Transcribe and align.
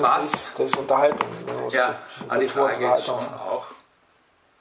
ist 0.00 0.10
was? 0.10 0.22
nicht, 0.22 0.58
das 0.58 0.66
ist 0.66 0.76
Unterhaltung. 0.76 1.28
Das 1.64 1.74
Ja, 1.74 1.88
ist 1.90 2.22
aber 2.28 2.38
die 2.38 2.48
Frage 2.48 2.94
ist 2.94 3.06
schon 3.06 3.14
auch, 3.14 3.66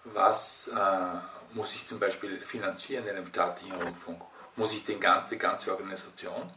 was 0.06 0.70
äh, 0.70 1.56
muss 1.56 1.74
ich 1.76 1.88
zum 1.88 2.00
Beispiel 2.00 2.38
finanzieren 2.38 3.06
in 3.08 3.16
einem 3.16 3.28
staatlichen 3.28 3.82
Rundfunk? 3.82 4.22
Muss 4.56 4.74
ich 4.74 4.84
den 4.84 5.00
ganze, 5.00 5.36
die 5.36 5.40
ganze 5.40 5.72
Organisation 5.72 6.52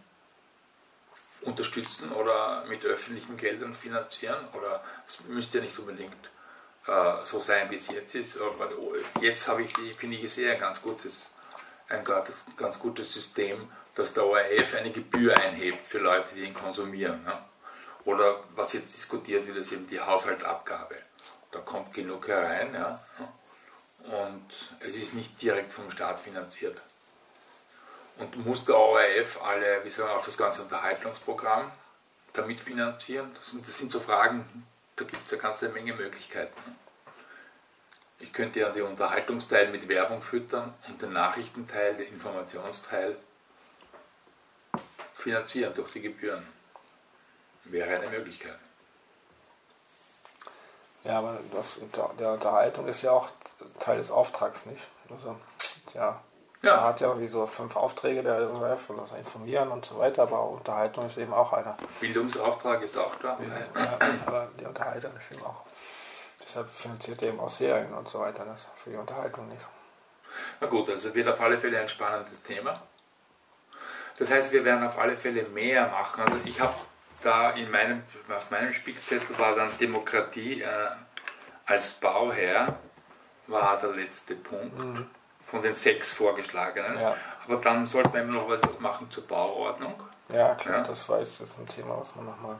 unterstützen 1.42 2.12
oder 2.12 2.64
mit 2.68 2.84
öffentlichen 2.84 3.36
Geldern 3.36 3.74
finanzieren? 3.74 4.48
Oder 4.52 4.82
es 5.06 5.20
müsste 5.28 5.58
ja 5.58 5.64
nicht 5.64 5.78
unbedingt 5.78 6.30
äh, 6.86 7.24
so 7.24 7.40
sein, 7.40 7.70
wie 7.70 7.76
es 7.76 7.88
jetzt 7.88 8.14
ist. 8.14 8.40
Aber 8.40 8.68
jetzt 9.20 9.48
habe 9.48 9.62
ich, 9.62 9.72
finde 9.96 10.16
ich, 10.16 10.24
es 10.24 10.38
eher 10.38 10.54
ein 10.54 10.60
ganz 10.60 10.82
gutes, 10.82 11.30
ein 11.88 12.04
ganz, 12.04 12.44
ganz 12.56 12.78
gutes 12.78 13.12
System, 13.12 13.70
dass 13.94 14.14
der 14.14 14.26
ORF 14.26 14.74
eine 14.76 14.90
Gebühr 14.90 15.36
einhebt 15.36 15.84
für 15.86 15.98
Leute, 15.98 16.34
die 16.34 16.42
ihn 16.42 16.54
konsumieren. 16.54 17.22
Ne? 17.24 17.32
Oder 18.04 18.42
was 18.54 18.72
jetzt 18.72 18.94
diskutiert 18.94 19.46
wird, 19.46 19.56
ist 19.58 19.72
eben 19.72 19.86
die 19.86 20.00
Haushaltsabgabe. 20.00 20.96
Da 21.52 21.60
kommt 21.60 21.92
genug 21.94 22.26
herein 22.28 22.74
ja? 22.74 23.00
und 24.24 24.74
es 24.80 24.96
ist 24.96 25.14
nicht 25.14 25.40
direkt 25.40 25.72
vom 25.72 25.90
Staat 25.90 26.18
finanziert. 26.18 26.80
Und 28.18 28.44
muss 28.44 28.64
der 28.64 28.76
ORF 28.76 29.40
alle, 29.42 29.84
wie 29.84 29.90
sagen 29.90 30.10
auch 30.10 30.24
das 30.24 30.36
ganze 30.36 30.62
Unterhaltungsprogramm 30.62 31.70
damit 32.32 32.60
finanzieren? 32.60 33.32
Das, 33.34 33.46
sind- 33.50 33.66
das 33.68 33.78
sind 33.78 33.92
so 33.92 34.00
Fragen, 34.00 34.66
da 34.96 35.04
gibt 35.04 35.24
es 35.26 35.32
eine 35.32 35.42
ganze 35.42 35.68
Menge 35.68 35.94
Möglichkeiten. 35.94 36.76
Ich 38.18 38.32
könnte 38.32 38.60
ja 38.60 38.70
den 38.70 38.84
Unterhaltungsteil 38.84 39.68
mit 39.70 39.88
Werbung 39.88 40.22
füttern 40.22 40.74
und 40.88 41.00
den 41.02 41.12
Nachrichtenteil, 41.12 41.94
den 41.94 42.08
Informationsteil 42.08 43.16
finanzieren 45.14 45.74
durch 45.74 45.90
die 45.90 46.00
Gebühren. 46.02 46.46
Wäre 47.64 47.96
eine 47.96 48.08
Möglichkeit. 48.08 48.58
Ja, 51.04 51.18
aber 51.18 51.38
das, 51.52 51.78
der 52.18 52.32
Unterhaltung 52.32 52.86
ist 52.86 53.02
ja 53.02 53.12
auch 53.12 53.28
Teil 53.80 53.96
des 53.96 54.10
Auftrags, 54.10 54.66
nicht? 54.66 54.88
Also, 55.10 55.36
ja. 55.94 56.20
Ja. 56.62 56.76
Er 56.76 56.84
hat 56.84 57.00
ja 57.00 57.08
irgendwie 57.08 57.26
so 57.26 57.44
fünf 57.44 57.74
Aufträge, 57.74 58.22
der 58.22 58.48
ORF 58.48 58.90
und 58.90 58.98
das 58.98 59.10
Informieren 59.10 59.72
und 59.72 59.84
so 59.84 59.98
weiter, 59.98 60.22
aber 60.22 60.48
Unterhaltung 60.48 61.06
ist 61.06 61.18
eben 61.18 61.34
auch 61.34 61.52
einer. 61.52 61.76
Bildungsauftrag 62.00 62.82
ist 62.82 62.96
auch 62.96 63.16
da. 63.16 63.36
Ja, 63.74 63.98
aber 64.26 64.48
die 64.60 64.64
Unterhaltung 64.64 65.10
ist 65.16 65.32
eben 65.32 65.44
auch. 65.44 65.64
Deshalb 66.40 66.68
finanziert 66.68 67.20
er 67.22 67.30
eben 67.30 67.40
auch 67.40 67.48
Serien 67.48 67.92
und 67.94 68.08
so 68.08 68.20
weiter, 68.20 68.44
das 68.44 68.68
für 68.76 68.90
die 68.90 68.96
Unterhaltung 68.96 69.48
nicht. 69.48 69.60
Na 70.60 70.68
gut, 70.68 70.88
also 70.88 71.12
wird 71.12 71.28
auf 71.28 71.40
alle 71.40 71.58
Fälle 71.58 71.80
ein 71.80 71.88
spannendes 71.88 72.40
Thema. 72.42 72.80
Das 74.18 74.30
heißt, 74.30 74.52
wir 74.52 74.64
werden 74.64 74.86
auf 74.86 74.98
alle 74.98 75.16
Fälle 75.16 75.42
mehr 75.48 75.88
machen. 75.88 76.22
Also 76.22 76.36
ich 76.44 76.60
habe 76.60 76.74
da 77.22 77.50
in 77.50 77.70
meinem, 77.70 78.02
auf 78.34 78.50
meinem 78.50 78.72
Spickzettel 78.72 79.38
war 79.38 79.54
dann 79.54 79.70
Demokratie 79.78 80.62
äh, 80.62 80.66
als 81.66 81.92
Bauherr 81.94 82.76
war 83.46 83.78
der 83.80 83.90
letzte 83.90 84.34
Punkt 84.36 84.74
von 85.46 85.62
den 85.62 85.74
sechs 85.74 86.10
vorgeschlagenen. 86.12 86.98
Ja. 86.98 87.16
Aber 87.44 87.56
dann 87.56 87.86
sollte 87.86 88.10
man 88.10 88.22
immer 88.22 88.32
noch 88.42 88.48
was 88.48 88.78
machen 88.80 89.10
zur 89.10 89.26
Bauordnung. 89.26 89.94
Ja, 90.32 90.54
klar, 90.54 90.78
Ja. 90.78 90.82
das 90.82 91.08
war 91.08 91.18
jetzt 91.18 91.40
ein 91.40 91.66
Thema, 91.68 91.98
was 92.00 92.14
man 92.16 92.26
nochmal 92.26 92.58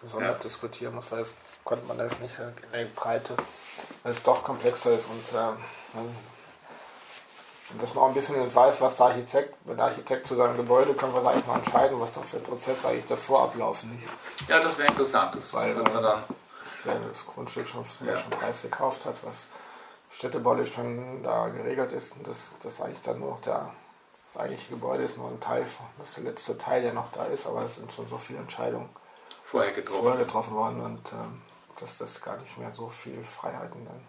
gesondert 0.00 0.36
Ja. 0.36 0.42
diskutieren 0.42 0.94
muss, 0.94 1.10
weil 1.10 1.20
das 1.20 1.32
konnte 1.64 1.86
man 1.86 1.98
das 1.98 2.18
nicht 2.20 2.38
in 2.38 2.52
der 2.72 2.84
Breite, 2.94 3.36
weil 4.02 4.12
es 4.12 4.22
doch 4.22 4.42
komplexer 4.44 4.92
ist 4.92 5.06
und, 5.06 5.32
ähm, 5.32 5.56
und 7.72 7.82
dass 7.82 7.94
man 7.94 8.04
auch 8.04 8.08
ein 8.08 8.14
bisschen 8.14 8.54
weiß, 8.54 8.80
was 8.80 8.96
der 8.96 9.06
Architekt, 9.06 9.56
wenn 9.64 9.76
der 9.76 9.86
Architekt 9.86 10.26
zu 10.26 10.36
seinem 10.36 10.56
Gebäude 10.56 10.94
kommt, 10.94 11.14
was 11.14 11.24
eigentlich 11.24 11.46
mal 11.46 11.56
entscheiden, 11.56 12.00
was 12.00 12.12
da 12.14 12.20
für 12.22 12.38
Prozesse 12.38 12.88
eigentlich 12.88 13.06
davor 13.06 13.42
ablaufen. 13.44 13.90
Nicht? 13.92 14.08
Ja, 14.48 14.60
das 14.60 14.78
wäre 14.78 14.88
interessant. 14.88 15.34
Das 15.34 15.52
Weil, 15.52 15.74
man 15.74 15.86
äh, 15.96 16.02
dann. 16.02 16.22
Wer 16.84 17.00
das 17.00 17.26
Grundstück 17.26 17.66
schon, 17.66 17.84
Ja. 18.06 18.16
schon 18.16 18.30
Preis 18.30 18.62
gekauft 18.62 19.04
hat, 19.06 19.16
was 19.26 19.48
städtebaulich 20.10 20.72
schon 20.72 21.20
da 21.24 21.48
geregelt 21.48 21.90
ist 21.90 22.12
und 22.16 22.26
das, 22.28 22.52
das 22.62 22.80
eigentlich 22.80 23.00
dann 23.00 23.18
nur 23.18 23.32
noch 23.32 23.40
der, 23.40 23.70
das 24.26 24.36
eigentliche 24.40 24.70
Gebäude 24.70 25.02
ist 25.02 25.16
nur 25.18 25.28
ein 25.28 25.40
Teil, 25.40 25.66
von- 25.66 25.86
das 25.98 26.08
ist 26.10 26.16
der 26.18 26.24
letzte 26.24 26.56
Teil, 26.56 26.82
der 26.82 26.92
noch 26.92 27.10
da 27.10 27.24
ist, 27.24 27.44
aber 27.46 27.62
es 27.62 27.74
sind 27.74 27.92
schon 27.92 28.06
so 28.06 28.16
viele 28.18 28.38
Entscheidungen 28.38 28.88
vorher 29.44 29.72
getroffen. 29.72 30.00
vorher 30.02 30.24
getroffen 30.24 30.54
worden 30.54 30.80
und 30.80 31.12
ähm, 31.12 31.42
dass 31.80 31.98
das 31.98 32.20
gar 32.22 32.36
nicht 32.36 32.56
mehr 32.56 32.72
so 32.72 32.88
viel 32.88 33.22
Freiheiten 33.24 33.84
dann 33.84 34.00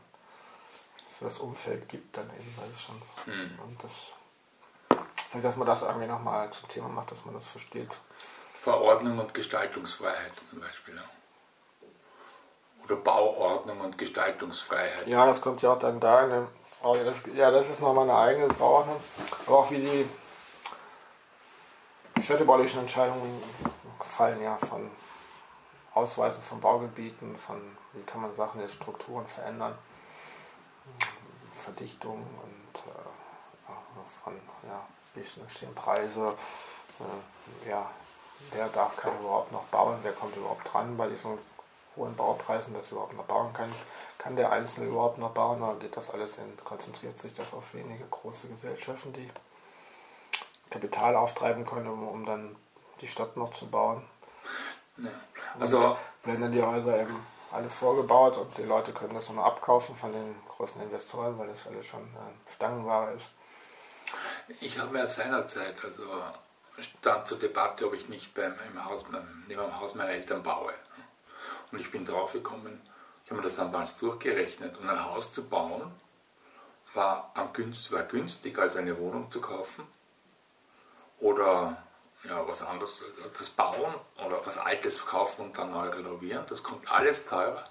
für 1.17 1.25
das 1.25 1.39
Umfeld 1.39 1.87
gibt 1.89 2.15
dann 2.17 2.25
eben, 2.25 2.53
weil 2.57 2.69
es 2.69 2.81
schon 2.83 2.95
Mhm. 3.25 3.59
und 3.65 3.83
das 3.83 4.13
vielleicht, 5.29 5.45
dass 5.45 5.55
man 5.57 5.67
das 5.67 5.81
irgendwie 5.81 6.07
nochmal 6.07 6.49
zum 6.51 6.67
Thema 6.69 6.87
macht, 6.87 7.11
dass 7.11 7.25
man 7.25 7.33
das 7.33 7.47
versteht. 7.47 7.97
Verordnung 8.61 9.17
und 9.19 9.33
Gestaltungsfreiheit 9.33 10.31
zum 10.49 10.59
Beispiel. 10.59 10.95
Ja. 10.95 11.01
Oder 12.83 12.95
Bauordnung 12.97 13.79
und 13.81 13.97
Gestaltungsfreiheit. 13.97 15.07
Ja, 15.07 15.25
das 15.25 15.41
kommt 15.41 15.61
ja 15.61 15.73
auch 15.73 15.79
dann 15.79 15.99
da. 15.99 16.23
in 16.25 16.29
dem- 16.31 16.47
oh, 16.83 16.95
das, 16.95 17.23
ja, 17.33 17.51
das 17.51 17.69
ist 17.69 17.81
nochmal 17.81 18.09
eine 18.09 18.17
eigene 18.17 18.47
Bauordnung. 18.53 19.01
Aber 19.45 19.59
auch 19.59 19.71
wie 19.71 19.77
die 22.15 22.21
städtebaulichen 22.21 22.79
Entscheidungen 22.81 23.41
fallen 24.01 24.41
ja 24.41 24.57
von 24.57 24.89
Ausweisen 25.93 26.41
von 26.43 26.59
Baugebieten, 26.59 27.37
von 27.37 27.59
wie 27.93 28.03
kann 28.03 28.21
man 28.21 28.33
Sachen 28.33 28.61
in 28.61 28.69
Strukturen 28.69 29.25
verändern, 29.27 29.77
Verdichtung 31.67 32.15
und 32.15 32.79
äh, 32.79 33.73
von 34.23 34.33
ja, 34.67 34.85
Preise, 35.75 36.33
äh, 36.99 37.69
ja, 37.69 37.89
wer 38.51 38.69
darf 38.69 38.95
kann 38.95 39.17
überhaupt 39.19 39.51
noch 39.51 39.63
bauen, 39.65 39.97
wer 40.01 40.13
kommt 40.13 40.35
überhaupt 40.37 40.71
dran 40.71 40.95
bei 40.95 41.07
diesen 41.07 41.37
hohen 41.97 42.15
Baupreisen, 42.15 42.73
dass 42.73 42.91
überhaupt 42.91 43.17
noch 43.17 43.25
bauen 43.25 43.51
kann. 43.53 43.71
Kann 44.17 44.35
der 44.35 44.51
Einzelne 44.51 44.87
überhaupt 44.87 45.17
noch 45.17 45.31
bauen 45.31 45.61
oder 45.61 45.75
geht 45.75 45.97
das 45.97 46.09
alles 46.09 46.37
in, 46.37 46.57
konzentriert 46.63 47.19
sich 47.19 47.33
das 47.33 47.53
auf 47.53 47.73
wenige 47.73 48.05
große 48.05 48.47
Gesellschaften, 48.47 49.11
die 49.13 49.29
Kapital 50.69 51.15
auftreiben 51.15 51.65
können, 51.65 51.87
um, 51.87 52.07
um 52.07 52.25
dann 52.25 52.55
die 53.01 53.07
Stadt 53.07 53.35
noch 53.35 53.51
zu 53.51 53.67
bauen? 53.67 54.03
Ja. 54.97 55.09
Also 55.59 55.97
werden 56.23 56.41
dann 56.41 56.51
die 56.51 56.63
Häuser 56.63 57.01
eben 57.01 57.25
alle 57.57 57.69
vorgebaut 57.69 58.37
und 58.37 58.57
die 58.57 58.63
Leute 58.63 58.93
können 58.93 59.15
das 59.15 59.29
nur 59.29 59.43
abkaufen 59.43 59.95
von 59.95 60.13
den 60.13 60.35
großen 60.47 60.81
Investoren, 60.81 61.37
weil 61.37 61.47
das 61.47 61.67
alles 61.67 61.87
schon 61.87 62.01
äh, 62.01 62.51
Stangenware 62.51 63.11
ist. 63.13 63.31
ich 64.61 64.77
habe 64.79 64.91
mir 64.91 65.07
seinerzeit, 65.07 65.75
also 65.83 66.03
stand 66.79 67.27
zur 67.27 67.39
Debatte, 67.39 67.87
ob 67.87 67.93
ich 67.93 68.07
nicht 68.09 68.33
beim, 68.35 68.53
im 68.71 68.85
Haus, 68.85 69.05
neben 69.47 69.61
dem 69.61 69.79
Haus 69.79 69.95
meiner 69.95 70.11
Eltern 70.11 70.43
baue. 70.43 70.73
Und 71.71 71.79
ich 71.79 71.89
bin 71.91 72.05
draufgekommen, 72.05 72.79
ich 73.25 73.31
habe 73.31 73.41
mir 73.41 73.47
das 73.47 73.57
damals 73.57 73.97
durchgerechnet. 73.97 74.77
Und 74.77 74.87
ein 74.87 75.03
Haus 75.03 75.33
zu 75.33 75.49
bauen 75.49 75.91
war, 76.93 77.31
am 77.33 77.51
günst, 77.53 77.91
war 77.91 78.03
günstiger 78.03 78.61
als 78.61 78.77
eine 78.77 78.97
Wohnung 78.99 79.31
zu 79.31 79.41
kaufen. 79.41 79.85
Oder 81.19 81.83
ja, 82.27 82.47
was 82.47 82.61
anderes, 82.61 83.01
also 83.01 83.29
das 83.37 83.49
Bauen 83.49 83.93
oder 84.25 84.41
was 84.45 84.57
Altes 84.57 85.05
kaufen 85.05 85.45
und 85.45 85.57
dann 85.57 85.71
neu 85.71 85.89
renovieren, 85.89 86.45
das 86.49 86.61
kommt 86.61 86.91
alles 86.91 87.25
teurer. 87.25 87.65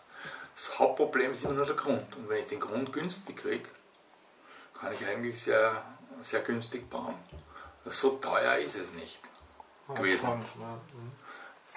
Das 0.55 0.79
Hauptproblem 0.79 1.33
ist 1.33 1.45
immer 1.45 1.55
nur 1.55 1.67
der 1.67 1.77
Grund. 1.77 2.17
Und 2.17 2.29
wenn 2.29 2.39
ich 2.39 2.49
den 2.49 2.61
Grund 2.61 2.93
günstig 2.93 3.37
kriege, 3.37 3.69
kann 4.79 4.93
ich 4.93 5.07
eigentlich 5.07 5.41
sehr, 5.43 5.83
sehr 6.23 6.41
günstig 6.41 6.89
bauen. 6.89 7.15
So 7.85 8.11
teuer 8.17 8.57
ist 8.57 8.77
es 8.77 8.95
nicht 8.95 9.19
gewesen. 9.95 10.27
Schon, 10.27 10.41
ja. 10.61 10.81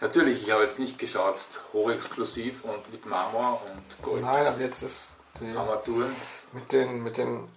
Natürlich, 0.01 0.43
ich 0.43 0.51
habe 0.51 0.63
jetzt 0.63 0.79
nicht 0.79 0.97
geschaut, 0.97 1.35
hochexklusiv 1.73 2.63
und 2.63 2.89
mit 2.91 3.05
Marmor 3.05 3.61
und 3.65 4.01
Gold. 4.01 4.21
Nein, 4.21 4.47
aber 4.47 4.59
jetzt 4.59 4.81
ist 4.81 5.09
die, 5.41 5.55
Armaturen. 5.55 6.15
mit 6.53 6.71
den, 6.71 7.03
mit 7.03 7.17
den 7.17 7.49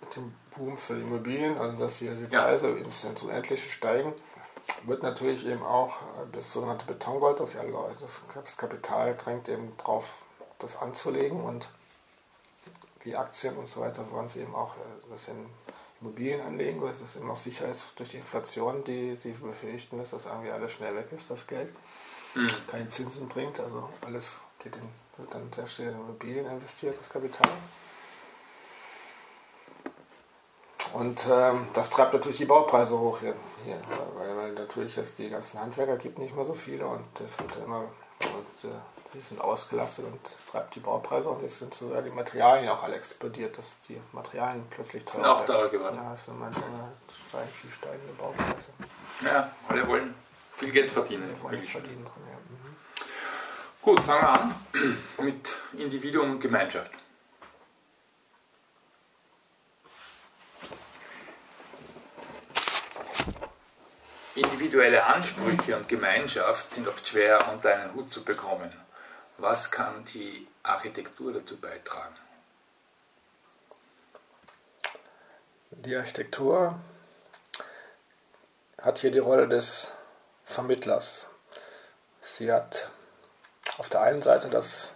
mit 0.00 0.16
dem 0.16 0.34
Boom 0.56 0.76
für 0.76 0.94
die 0.94 1.02
Immobilien, 1.02 1.58
also 1.58 1.76
dass 1.76 1.98
hier 1.98 2.14
die 2.14 2.32
Ja. 2.32 2.42
Preise 2.42 2.68
ins, 2.68 3.04
ins 3.04 3.22
Unendliche 3.22 3.68
steigen, 3.68 4.12
wird 4.84 5.02
natürlich 5.02 5.44
eben 5.46 5.62
auch 5.62 5.96
äh, 6.02 6.26
das 6.32 6.52
sogenannte 6.52 6.86
Betongold, 6.86 7.40
das 7.40 7.52
ja 7.54 7.62
das, 8.34 8.56
Kapital 8.56 9.14
drängt 9.16 9.48
eben 9.48 9.76
drauf, 9.76 10.14
das 10.58 10.76
anzulegen 10.76 11.40
und 11.40 11.68
wie 13.02 13.14
Aktien 13.14 13.56
und 13.56 13.68
so 13.68 13.80
weiter 13.80 14.10
wollen 14.10 14.28
sie 14.28 14.40
eben 14.40 14.54
auch 14.54 14.74
äh, 14.76 15.10
das 15.10 15.28
in 15.28 15.46
Immobilien 16.00 16.40
anlegen, 16.40 16.82
weil 16.82 16.90
es 16.90 17.16
eben 17.16 17.26
noch 17.26 17.36
sicher 17.36 17.66
ist 17.68 17.82
durch 17.96 18.10
die 18.10 18.16
Inflation, 18.18 18.84
die 18.84 19.16
sie 19.16 19.30
befürchten, 19.32 19.98
dass 19.98 20.10
das 20.10 20.26
irgendwie 20.26 20.50
alles 20.50 20.72
schnell 20.72 20.94
weg 20.94 21.08
ist, 21.12 21.30
das 21.30 21.46
Geld 21.46 21.72
Mhm. 22.34 22.50
keine 22.66 22.86
Zinsen 22.88 23.28
bringt. 23.28 23.58
Also 23.60 23.88
alles 24.04 24.32
geht 24.62 24.76
in, 24.76 24.82
wird 25.16 25.32
dann 25.32 25.50
sehr 25.50 25.66
schnell 25.66 25.88
in 25.88 25.94
Immobilien 25.94 26.44
investiert, 26.46 26.98
das 26.98 27.08
Kapital. 27.08 27.50
Und 30.92 31.26
ähm, 31.30 31.66
das 31.74 31.90
treibt 31.90 32.12
natürlich 32.14 32.38
die 32.38 32.44
Baupreise 32.44 32.98
hoch 32.98 33.18
hier, 33.20 33.34
hier 33.64 33.78
weil, 34.16 34.36
weil 34.36 34.52
natürlich 34.52 34.96
jetzt 34.96 35.18
die 35.18 35.28
ganzen 35.28 35.60
Handwerker 35.60 35.96
gibt 35.96 36.18
nicht 36.18 36.34
mehr 36.34 36.44
so 36.44 36.54
viele 36.54 36.86
und 36.86 37.04
das 37.14 37.38
wird 37.38 37.56
ja 37.56 37.64
immer 37.64 37.80
und 37.80 38.70
äh, 38.70 38.74
die 39.14 39.20
sind 39.20 39.40
ausgelastet 39.40 40.04
und 40.04 40.18
das 40.24 40.44
treibt 40.44 40.74
die 40.74 40.80
Baupreise 40.80 41.28
und 41.28 41.42
jetzt 41.42 41.58
sind 41.58 41.74
sogar 41.74 42.02
die 42.02 42.10
Materialien 42.10 42.68
auch 42.68 42.82
alle 42.82 42.96
explodiert, 42.96 43.56
dass 43.58 43.74
die 43.88 44.00
Materialien 44.12 44.66
plötzlich 44.70 45.08
Sind 45.08 45.22
teurer 45.22 45.36
auch 45.36 45.46
teurer 45.46 45.68
geworden. 45.68 45.96
Ja, 45.96 46.14
es 46.14 46.24
sind 46.24 46.38
manchmal 46.38 46.92
steigen, 47.28 47.48
viel 47.52 47.70
steigende 47.70 48.12
Baupreise. 48.14 48.68
Ja, 49.24 49.50
alle 49.68 49.86
wollen 49.86 50.14
viel 50.54 50.70
Geld 50.70 50.90
verdienen. 50.90 51.28
Wir 51.28 51.42
wollen 51.42 51.62
verdienen 51.62 52.04
dran. 52.04 52.22
Ja. 52.30 52.38
Gut, 53.82 54.00
fangen 54.00 54.22
wir 54.22 54.28
an 54.28 54.54
mit 55.24 55.56
Individuum 55.78 56.32
und 56.32 56.40
Gemeinschaft. 56.40 56.90
Individuelle 64.36 65.02
Ansprüche 65.02 65.74
und 65.78 65.88
Gemeinschaft 65.88 66.70
sind 66.70 66.86
oft 66.86 67.08
schwer 67.08 67.48
unter 67.50 67.74
einen 67.74 67.94
Hut 67.94 68.12
zu 68.12 68.22
bekommen. 68.22 68.70
Was 69.38 69.70
kann 69.70 70.04
die 70.12 70.46
Architektur 70.62 71.32
dazu 71.32 71.56
beitragen? 71.56 72.14
Die 75.70 75.96
Architektur 75.96 76.78
hat 78.82 78.98
hier 78.98 79.10
die 79.10 79.20
Rolle 79.20 79.48
des 79.48 79.88
Vermittlers. 80.44 81.28
Sie 82.20 82.52
hat 82.52 82.90
auf 83.78 83.88
der 83.88 84.02
einen 84.02 84.20
Seite 84.20 84.50
das 84.50 84.92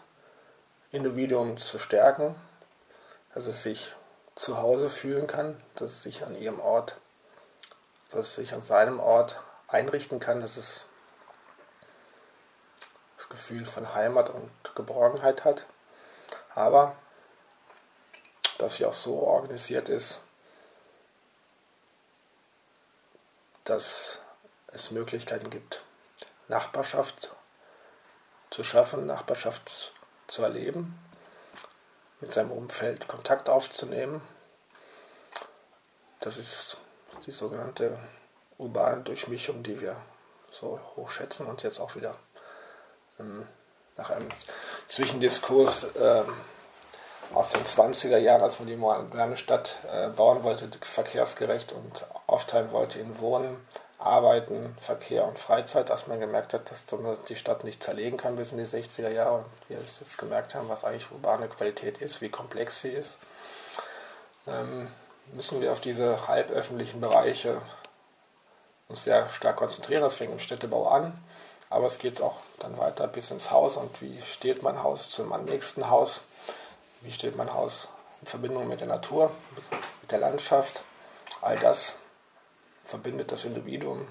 Individuum 0.91 1.57
zu 1.57 1.79
stärken, 1.79 2.35
dass 3.35 3.47
es 3.47 3.63
sich 3.63 3.95
zu 4.35 4.59
Hause 4.59 4.91
fühlen 4.91 5.27
kann, 5.27 5.59
dass 5.77 5.93
es 5.93 6.03
sich 6.03 6.27
an 6.27 6.37
ihrem 6.37 6.61
Ort 6.61 6.97
dass 8.11 8.27
es 8.27 8.35
sich 8.35 8.55
an 8.55 8.63
seinem 8.63 8.99
Ort 8.99 9.41
einrichten 9.69 10.19
kann, 10.19 10.41
dass 10.41 10.57
es 10.57 10.85
das 13.17 13.29
Gefühl 13.29 13.65
von 13.65 13.95
Heimat 13.95 14.31
und 14.31 14.51
Geborgenheit 14.75 15.45
hat, 15.45 15.67
aber 16.55 16.97
dass 18.59 18.75
sie 18.75 18.85
auch 18.85 18.93
so 18.93 19.21
organisiert 19.21 19.89
ist, 19.89 20.21
dass 23.65 24.19
es 24.69 24.91
Möglichkeiten 24.91 25.51
gibt, 25.51 25.85
Nachbarschaft 26.49 27.31
zu 28.51 28.65
schaffen, 28.65 29.07
Nachbarschaft 29.07 29.93
zu 30.27 30.43
erleben, 30.43 30.99
mit 32.21 32.33
seinem 32.33 32.51
Umfeld 32.51 33.07
Kontakt 33.07 33.49
aufzunehmen. 33.49 34.21
Das 36.19 36.37
ist 36.37 36.77
die 37.27 37.31
sogenannte 37.31 37.99
urbane 38.59 39.03
Durchmischung, 39.03 39.63
die 39.63 39.81
wir 39.81 39.97
so 40.51 40.81
hoch 40.97 41.11
schätzen 41.11 41.47
und 41.47 41.63
jetzt 41.63 41.81
auch 41.81 41.95
wieder 41.97 42.17
ähm, 43.19 43.47
nach 43.97 44.11
einem 44.11 44.29
Zwischendiskurs 44.87 45.85
äh, 45.95 46.23
aus 47.35 47.51
den 47.51 47.63
20er 47.63 48.19
Jahren, 48.19 48.43
als 48.43 48.59
man 48.59 48.69
die 48.69 48.77
moderne 48.77 49.37
Stadt 49.37 49.79
äh, 49.93 50.09
bauen 50.09 50.43
wollte, 50.43 50.69
verkehrsgerecht 50.81 51.73
und 51.73 52.07
aufteilen 52.27 52.73
wollte 52.73 52.99
in 52.99 53.21
Wohnen, 53.21 53.57
Arbeiten, 53.99 54.75
Verkehr 54.81 55.27
und 55.27 55.39
Freizeit, 55.39 55.91
als 55.91 56.07
man 56.07 56.19
gemerkt 56.19 56.55
hat, 56.55 56.71
dass 56.71 56.85
man 56.99 57.17
die 57.29 57.37
Stadt 57.37 57.65
nicht 57.65 57.83
zerlegen 57.83 58.17
kann 58.17 58.37
bis 58.37 58.53
in 58.53 58.59
die 58.59 58.65
60er 58.65 59.11
Jahre 59.11 59.39
und 59.39 59.47
wir 59.69 59.79
jetzt 59.79 60.19
gemerkt 60.19 60.55
haben, 60.55 60.69
was 60.69 60.85
eigentlich 60.85 61.11
urbane 61.13 61.49
Qualität 61.49 61.99
ist, 61.99 62.21
wie 62.21 62.31
komplex 62.31 62.81
sie 62.81 62.89
ist. 62.89 63.19
Ähm, 64.47 64.89
müssen 65.33 65.61
wir 65.61 65.73
auf 65.73 65.81
diese 65.81 66.29
halböffentlichen 66.29 67.01
Bereiche 67.01 67.61
uns 68.89 69.05
sehr 69.05 69.29
stark 69.31 69.57
konzentrieren. 69.57 70.03
Das 70.03 70.17
fängt 70.17 70.33
im 70.33 70.39
Städtebau 70.39 70.89
an, 70.89 71.17
aber 71.69 71.87
es 71.87 71.99
geht 71.99 72.21
auch 72.21 72.39
dann 72.59 72.77
weiter 72.79 73.07
bis 73.07 73.31
ins 73.31 73.51
Haus. 73.51 73.77
Und 73.77 74.01
wie 74.03 74.21
steht 74.23 74.63
mein 74.63 74.83
Haus 74.83 75.11
zum 75.11 75.33
nächsten 75.45 75.89
Haus? 75.89 76.23
Wie 77.01 77.13
steht 77.13 77.37
mein 77.37 77.53
Haus 77.53 77.89
in 78.21 78.27
Verbindung 78.27 78.69
mit 78.69 78.81
der 78.81 78.89
Natur, 78.89 79.31
mit 80.03 80.11
der 80.11 80.19
Landschaft? 80.19 80.85
All 81.41 81.57
das 81.57 81.95
verbindet 82.85 83.33
das 83.33 83.45
Individuum 83.45 84.09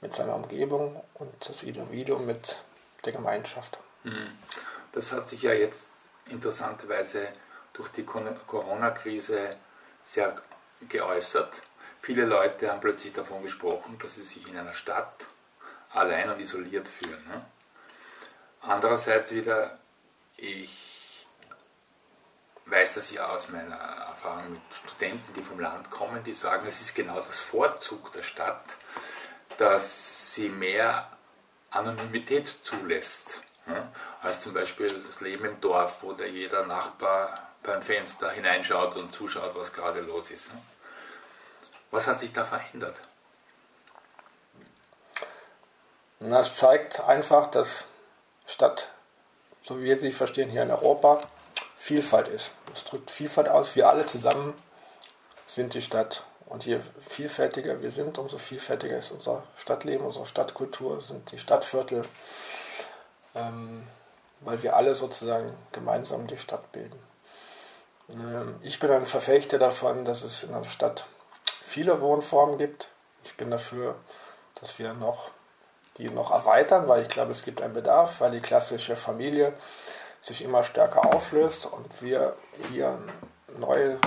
mit 0.00 0.14
seiner 0.14 0.34
Umgebung 0.34 1.02
und 1.14 1.48
das 1.48 1.62
Individuum 1.62 2.26
mit 2.26 2.56
der 3.04 3.12
Gemeinschaft. 3.12 3.78
Mhm. 4.04 4.38
Das 4.92 5.12
hat 5.12 5.28
sich 5.28 5.42
ja 5.42 5.52
jetzt 5.52 5.82
interessanterweise 6.26 7.28
durch 7.72 7.88
die 7.90 8.04
Corona-Krise 8.04 9.56
sehr 10.08 10.34
geäußert. 10.88 11.62
Viele 12.00 12.24
Leute 12.24 12.70
haben 12.70 12.80
plötzlich 12.80 13.12
davon 13.12 13.42
gesprochen, 13.42 13.98
dass 14.00 14.14
sie 14.14 14.22
sich 14.22 14.48
in 14.48 14.56
einer 14.56 14.72
Stadt 14.72 15.26
allein 15.90 16.30
und 16.30 16.40
isoliert 16.40 16.88
fühlen. 16.88 17.22
Ne? 17.28 17.44
Andererseits 18.62 19.32
wieder, 19.32 19.78
ich 20.36 21.26
weiß 22.66 22.94
das 22.94 23.10
ja 23.10 23.28
aus 23.28 23.50
meiner 23.50 23.76
Erfahrung 23.76 24.52
mit 24.52 24.60
Studenten, 24.84 25.32
die 25.34 25.42
vom 25.42 25.60
Land 25.60 25.90
kommen, 25.90 26.24
die 26.24 26.34
sagen, 26.34 26.66
es 26.66 26.80
ist 26.80 26.94
genau 26.94 27.20
das 27.20 27.40
Vorzug 27.40 28.12
der 28.12 28.22
Stadt, 28.22 28.76
dass 29.58 30.34
sie 30.34 30.48
mehr 30.48 31.10
Anonymität 31.70 32.48
zulässt. 32.62 33.42
Ne? 33.66 33.92
Als 34.22 34.40
zum 34.40 34.54
Beispiel 34.54 34.88
das 35.06 35.20
Leben 35.20 35.44
im 35.44 35.60
Dorf, 35.60 36.02
wo 36.02 36.12
der 36.12 36.30
jeder 36.30 36.64
Nachbar 36.66 37.47
beim 37.62 37.82
Fenster 37.82 38.30
hineinschaut 38.30 38.96
und 38.96 39.12
zuschaut, 39.12 39.54
was 39.54 39.72
gerade 39.72 40.00
los 40.00 40.30
ist. 40.30 40.52
Ne? 40.52 40.60
Was 41.90 42.06
hat 42.06 42.20
sich 42.20 42.32
da 42.32 42.44
verändert? 42.44 42.96
Das 46.20 46.54
zeigt 46.56 47.00
einfach, 47.00 47.46
dass 47.46 47.86
Stadt, 48.46 48.88
so 49.62 49.78
wie 49.78 49.84
wir 49.84 49.98
sie 49.98 50.10
verstehen 50.10 50.50
hier 50.50 50.62
in 50.62 50.70
Europa, 50.70 51.18
Vielfalt 51.76 52.28
ist. 52.28 52.52
Es 52.74 52.84
drückt 52.84 53.10
Vielfalt 53.10 53.48
aus. 53.48 53.76
Wir 53.76 53.88
alle 53.88 54.04
zusammen 54.04 54.52
sind 55.46 55.74
die 55.74 55.80
Stadt. 55.80 56.24
Und 56.46 56.64
je 56.64 56.80
vielfältiger 57.06 57.82
wir 57.82 57.90
sind, 57.90 58.18
umso 58.18 58.38
vielfältiger 58.38 58.98
ist 58.98 59.10
unser 59.10 59.44
Stadtleben, 59.56 60.04
unsere 60.04 60.26
Stadtkultur, 60.26 61.00
sind 61.02 61.30
die 61.30 61.38
Stadtviertel, 61.38 62.04
ähm, 63.34 63.86
weil 64.40 64.62
wir 64.62 64.74
alle 64.74 64.94
sozusagen 64.94 65.54
gemeinsam 65.72 66.26
die 66.26 66.38
Stadt 66.38 66.72
bilden. 66.72 66.98
Ähm, 68.10 68.56
ich 68.62 68.78
bin 68.78 68.90
ein 68.90 69.04
Verfechter 69.04 69.58
davon, 69.58 70.04
dass 70.04 70.22
es 70.22 70.42
in 70.42 70.54
einer 70.54 70.64
Stadt 70.64 71.06
viele 71.60 72.00
Wohnformen 72.00 72.58
gibt. 72.58 72.90
Ich 73.24 73.36
bin 73.36 73.50
dafür, 73.50 73.96
dass 74.60 74.78
wir 74.78 74.94
noch 74.94 75.30
die 75.98 76.08
noch 76.10 76.30
erweitern, 76.30 76.86
weil 76.88 77.02
ich 77.02 77.08
glaube, 77.08 77.32
es 77.32 77.44
gibt 77.44 77.60
einen 77.60 77.74
Bedarf, 77.74 78.20
weil 78.20 78.30
die 78.30 78.40
klassische 78.40 78.94
Familie 78.96 79.52
sich 80.20 80.42
immer 80.42 80.62
stärker 80.62 81.14
auflöst 81.14 81.66
und 81.66 82.02
wir 82.02 82.36
hier 82.70 82.98
neue 83.58 83.98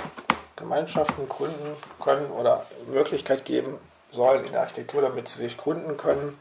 Gemeinschaften 0.55 1.27
gründen 1.27 1.75
können 1.99 2.31
oder 2.31 2.65
Möglichkeit 2.87 3.45
geben 3.45 3.77
sollen 4.11 4.45
in 4.45 4.51
der 4.51 4.61
Architektur, 4.61 5.01
damit 5.01 5.27
sie 5.27 5.39
sich 5.39 5.57
gründen 5.57 5.97
können. 5.97 6.37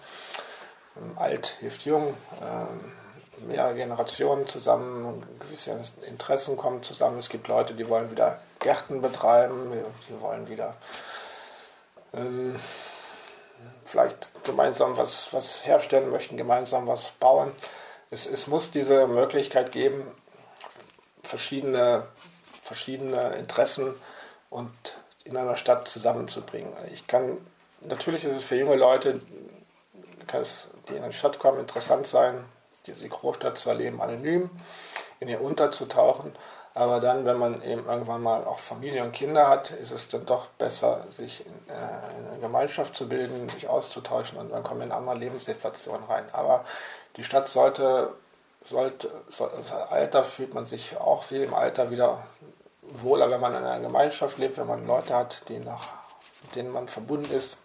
Alt 1.16 1.56
hilft 1.60 1.84
jung. 1.84 2.14
Ähm, 2.42 2.92
mehrere 3.46 3.74
Generationen 3.74 4.46
zusammen, 4.46 5.24
gewisse 5.40 5.78
Interessen 6.06 6.56
kommen 6.56 6.82
zusammen. 6.82 7.18
Es 7.18 7.28
gibt 7.28 7.48
Leute, 7.48 7.74
die 7.74 7.88
wollen 7.88 8.10
wieder 8.10 8.40
Gärten 8.58 9.00
betreiben, 9.00 9.72
die 10.08 10.20
wollen 10.20 10.48
wieder 10.48 10.74
ähm, 12.12 12.58
vielleicht 13.84 14.30
gemeinsam 14.44 14.96
was, 14.96 15.32
was 15.32 15.64
herstellen 15.66 16.10
möchten, 16.10 16.36
gemeinsam 16.36 16.86
was 16.86 17.12
bauen. 17.12 17.52
Es, 18.10 18.26
es 18.26 18.46
muss 18.46 18.70
diese 18.70 19.06
Möglichkeit 19.06 19.72
geben, 19.72 20.02
verschiedene, 21.22 22.06
verschiedene 22.62 23.36
Interessen 23.36 23.94
und 24.48 24.70
in 25.24 25.36
einer 25.36 25.56
Stadt 25.56 25.86
zusammenzubringen. 25.86 26.72
Ich 26.92 27.06
kann, 27.06 27.38
natürlich 27.82 28.24
ist 28.24 28.36
es 28.36 28.44
für 28.44 28.56
junge 28.56 28.76
Leute, 28.76 29.20
die 30.88 30.94
in 30.94 31.02
eine 31.02 31.12
Stadt 31.12 31.38
kommen, 31.38 31.60
interessant 31.60 32.06
sein, 32.06 32.44
diese 32.86 33.08
Großstadt 33.08 33.58
zwar 33.58 33.74
leben 33.74 34.00
anonym, 34.00 34.50
in 35.20 35.28
ihr 35.28 35.40
unterzutauchen, 35.40 36.32
aber 36.72 37.00
dann, 37.00 37.24
wenn 37.24 37.36
man 37.36 37.62
eben 37.62 37.86
irgendwann 37.86 38.22
mal 38.22 38.44
auch 38.44 38.58
Familie 38.58 39.02
und 39.02 39.12
Kinder 39.12 39.48
hat, 39.48 39.70
ist 39.70 39.90
es 39.90 40.08
dann 40.08 40.24
doch 40.24 40.46
besser, 40.50 41.04
sich 41.10 41.44
in, 41.44 41.52
äh, 41.68 42.18
in 42.18 42.28
eine 42.28 42.38
Gemeinschaft 42.40 42.94
zu 42.94 43.08
bilden, 43.08 43.48
sich 43.48 43.68
auszutauschen 43.68 44.38
und 44.38 44.50
dann 44.50 44.62
kommen 44.62 44.80
wir 44.80 44.86
in 44.86 44.92
andere 44.92 45.16
Lebenssituationen 45.16 46.04
rein. 46.04 46.24
Aber 46.32 46.64
die 47.16 47.24
Stadt 47.24 47.48
sollte, 47.48 48.14
sollte, 48.64 49.10
sollte 49.28 49.90
Alter 49.90 50.22
fühlt 50.22 50.54
man 50.54 50.64
sich 50.64 50.96
auch 50.96 51.22
sie 51.22 51.42
im 51.42 51.54
Alter 51.54 51.90
wieder 51.90 52.22
wohler, 52.82 53.30
wenn 53.30 53.40
man 53.40 53.54
in 53.54 53.64
einer 53.64 53.80
Gemeinschaft 53.80 54.38
lebt, 54.38 54.56
wenn 54.56 54.66
man 54.66 54.86
Leute 54.86 55.14
hat, 55.14 55.48
die 55.48 55.58
nach, 55.58 55.88
mit 56.42 56.54
denen 56.54 56.72
man 56.72 56.86
verbunden 56.86 57.32
ist, 57.32 57.56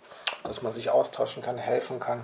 dass 0.43 0.63
man 0.63 0.73
sich 0.73 0.89
austauschen 0.89 1.43
kann, 1.43 1.57
helfen 1.59 1.99
kann. 1.99 2.23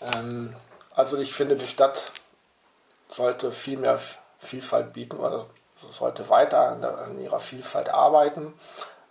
Ähm, 0.00 0.54
also 0.98 1.16
ich 1.16 1.32
finde, 1.32 1.54
die 1.54 1.68
Stadt 1.68 2.10
sollte 3.08 3.52
viel 3.52 3.78
mehr 3.78 4.00
Vielfalt 4.40 4.92
bieten 4.92 5.16
oder 5.18 5.46
sollte 5.90 6.28
weiter 6.28 6.70
an, 6.70 6.80
der, 6.80 6.98
an 6.98 7.20
ihrer 7.20 7.38
Vielfalt 7.38 7.88
arbeiten, 7.88 8.52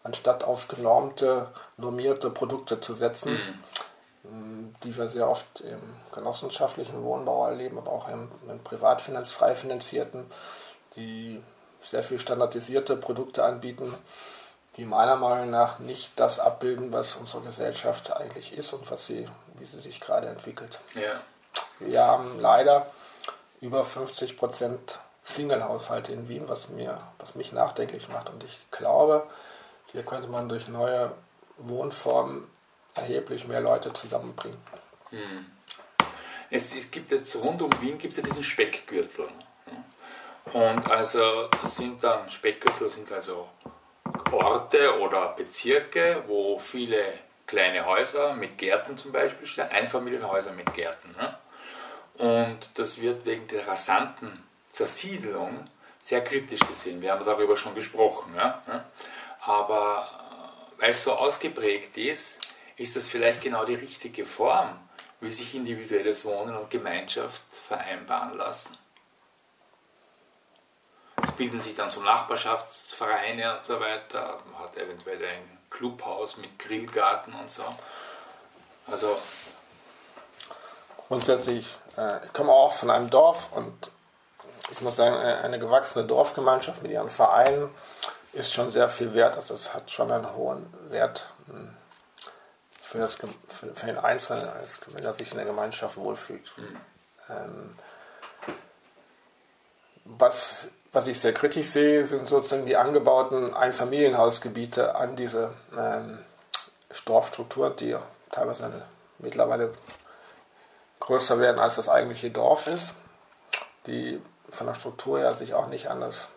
anstatt 0.04 0.44
auf 0.44 0.68
genormte, 0.68 1.48
normierte 1.78 2.30
Produkte 2.30 2.82
zu 2.82 2.94
setzen, 2.94 3.40
mhm. 4.24 4.76
die 4.84 4.98
wir 4.98 5.08
sehr 5.08 5.30
oft 5.30 5.62
im 5.62 5.80
genossenschaftlichen 6.14 7.04
Wohnbau 7.04 7.48
erleben, 7.48 7.78
aber 7.78 7.94
auch 7.94 8.10
im, 8.10 8.30
im 8.50 8.60
privatfinanz 8.60 9.32
frei 9.32 9.56
finanzierten, 9.56 10.26
die 10.98 11.42
sehr 11.80 12.04
viel 12.04 12.20
standardisierte 12.20 12.98
Produkte 12.98 13.46
anbieten, 13.46 13.96
die 14.76 14.84
meiner 14.84 15.16
Meinung 15.16 15.52
nach 15.52 15.80
nicht 15.80 16.12
das 16.18 16.40
abbilden, 16.40 16.92
was 16.92 17.16
unsere 17.16 17.44
Gesellschaft 17.44 18.12
eigentlich 18.12 18.58
ist 18.58 18.74
und 18.74 18.92
was 18.92 19.06
sie, 19.06 19.26
wie 19.58 19.66
sie 19.66 19.80
sich 19.80 20.02
gerade 20.02 20.28
entwickelt. 20.28 20.80
Ja. 20.94 21.22
Wir 21.80 22.04
haben 22.04 22.40
leider 22.40 22.92
über 23.62 23.84
50 23.84 24.38
Prozent 24.38 25.00
Single-Haushalte 25.24 26.14
in 26.14 26.30
Wien, 26.30 26.48
was, 26.48 26.70
mir, 26.70 26.98
was 27.20 27.36
mich 27.36 27.52
nachdenklich 27.52 28.08
macht. 28.10 28.30
Und 28.30 28.44
ich 28.44 28.58
glaube, 28.72 29.28
hier 29.92 30.04
könnte 30.04 30.28
man 30.30 30.48
durch 30.48 30.68
neue 30.68 31.12
Wohnformen 31.58 32.48
erheblich 32.96 33.48
mehr 33.48 33.62
Leute 33.62 33.94
zusammenbringen. 33.94 34.58
Hm. 35.10 35.46
Es, 36.50 36.74
es, 36.74 36.90
gibt 36.92 37.12
jetzt 37.12 37.36
rund 37.36 37.62
um 37.62 37.70
Wien 37.82 37.98
gibt 37.98 38.18
es 38.18 38.24
ja 38.24 38.24
diesen 38.24 38.44
Speckgürtel. 38.44 39.28
Und 40.54 40.90
also 40.90 41.50
sind 41.66 42.02
dann 42.04 42.30
Speckgürtel 42.30 42.90
sind 42.90 43.12
also 43.12 43.50
Orte 44.32 44.98
oder 45.00 45.34
Bezirke, 45.36 46.24
wo 46.28 46.58
viele 46.58 47.04
kleine 47.46 47.86
Häuser 47.86 48.34
mit 48.34 48.58
Gärten 48.58 48.98
zum 48.98 49.12
Beispiel 49.12 49.46
stehen, 49.46 49.70
Einfamilienhäuser 49.70 50.52
mit 50.52 50.74
Gärten. 50.74 51.12
Ne? 51.18 51.38
Und 52.18 52.60
das 52.74 53.00
wird 53.00 53.26
wegen 53.26 53.48
der 53.48 53.68
rasanten 53.68 54.44
Zersiedelung 54.70 55.70
sehr 56.02 56.24
kritisch 56.24 56.62
gesehen. 56.62 57.02
Wir 57.02 57.12
haben 57.12 57.26
darüber 57.26 57.58
schon 57.58 57.76
gesprochen. 57.76 58.34
Ja? 58.36 58.62
Ne? 58.68 58.84
Aber 59.42 60.08
äh, 60.78 60.82
weil 60.82 60.92
es 60.92 61.04
so 61.04 61.14
ausgeprägt 61.14 61.98
ist, 61.98 62.40
ist 62.78 62.96
das 62.96 63.08
vielleicht 63.08 63.42
genau 63.42 63.66
die 63.66 63.76
richtige 63.76 64.26
Form, 64.26 64.80
wie 65.20 65.32
sich 65.32 65.56
individuelles 65.56 66.26
Wohnen 66.26 66.56
und 66.56 66.70
Gemeinschaft 66.70 67.44
vereinbaren 67.52 68.38
lassen. 68.38 68.78
Es 71.24 71.32
bilden 71.32 71.62
sich 71.62 71.76
dann 71.76 71.90
so 71.90 72.02
Nachbarschaftsvereine 72.02 73.58
und 73.58 73.66
so 73.66 73.80
weiter. 73.80 74.40
Man 74.52 74.62
hat 74.62 74.78
eventuell 74.78 75.18
ein 75.18 75.58
Clubhaus 75.70 76.38
mit 76.38 76.58
Grillgarten 76.60 77.34
und 77.34 77.50
so. 77.50 77.64
Also 78.86 79.20
grundsätzlich, 81.08 81.78
äh, 81.98 82.26
ich 82.26 82.34
komme 82.34 82.52
auch 82.52 82.74
von 82.74 82.90
einem 82.90 83.10
Dorf 83.10 83.52
und 83.54 83.92
ich 84.72 84.82
muss 84.82 84.96
sagen, 84.96 85.16
eine, 85.16 85.40
eine, 85.40 85.60
gewachsene 85.60 86.06
Dorfgemeinschaft 86.06 86.84
mit 86.84 86.92
ihren 86.92 87.10
Vereinen 87.10 87.70
ist 88.34 88.54
schon 88.54 88.70
sehr 88.70 88.90
viel 88.90 89.14
wert. 89.14 89.36
Also 89.36 89.54
es 89.54 89.74
hat 89.74 89.90
schon 89.90 90.12
einen 90.12 90.36
hohen 90.36 90.72
Wert 90.90 91.32
hm, 91.48 91.70
für, 92.82 92.98
das, 93.00 93.16
für, 93.16 93.28
für 93.48 93.86
den 93.86 93.98
Einzelnen, 93.98 94.48
als 94.50 94.80
wenn 94.88 95.04
er 95.04 95.14
sich 95.14 95.32
in 95.32 95.38
der 95.38 95.46
Gemeinschaft 95.46 95.98
wohlfühlt. 95.98 96.54
Mhm. 96.58 96.78
Ähm, 97.30 97.76
was, 100.06 100.70
was 100.94 101.08
ich 101.08 101.20
sehr 101.20 101.34
kritisch 101.34 101.68
sehe, 101.68 102.06
sind 102.06 102.28
sozusagen 102.28 102.66
die 102.66 102.78
angebauten 102.78 103.54
Einfamilienhausgebiete 103.54 104.96
an 104.96 105.16
diese 105.16 105.54
ähm, 105.78 106.20
Dorfstruktur, 107.06 107.70
die 107.70 107.96
teilweise 108.32 108.66
eine, 108.66 108.82
mittlerweile 109.20 109.74
größer 111.08 111.40
werden, 111.40 111.60
als 111.60 111.76
das 111.76 111.88
eigentliche 111.90 112.30
Dorf 112.30 112.68
ist, 112.68 112.94
die 113.86 114.22
von 114.50 114.68
der 114.68 114.76
Struktur 114.76 115.20
her 115.20 115.34
sich 115.36 115.54
auch 115.54 115.68
nicht 115.68 115.90
an 115.90 116.02
das 116.02 116.28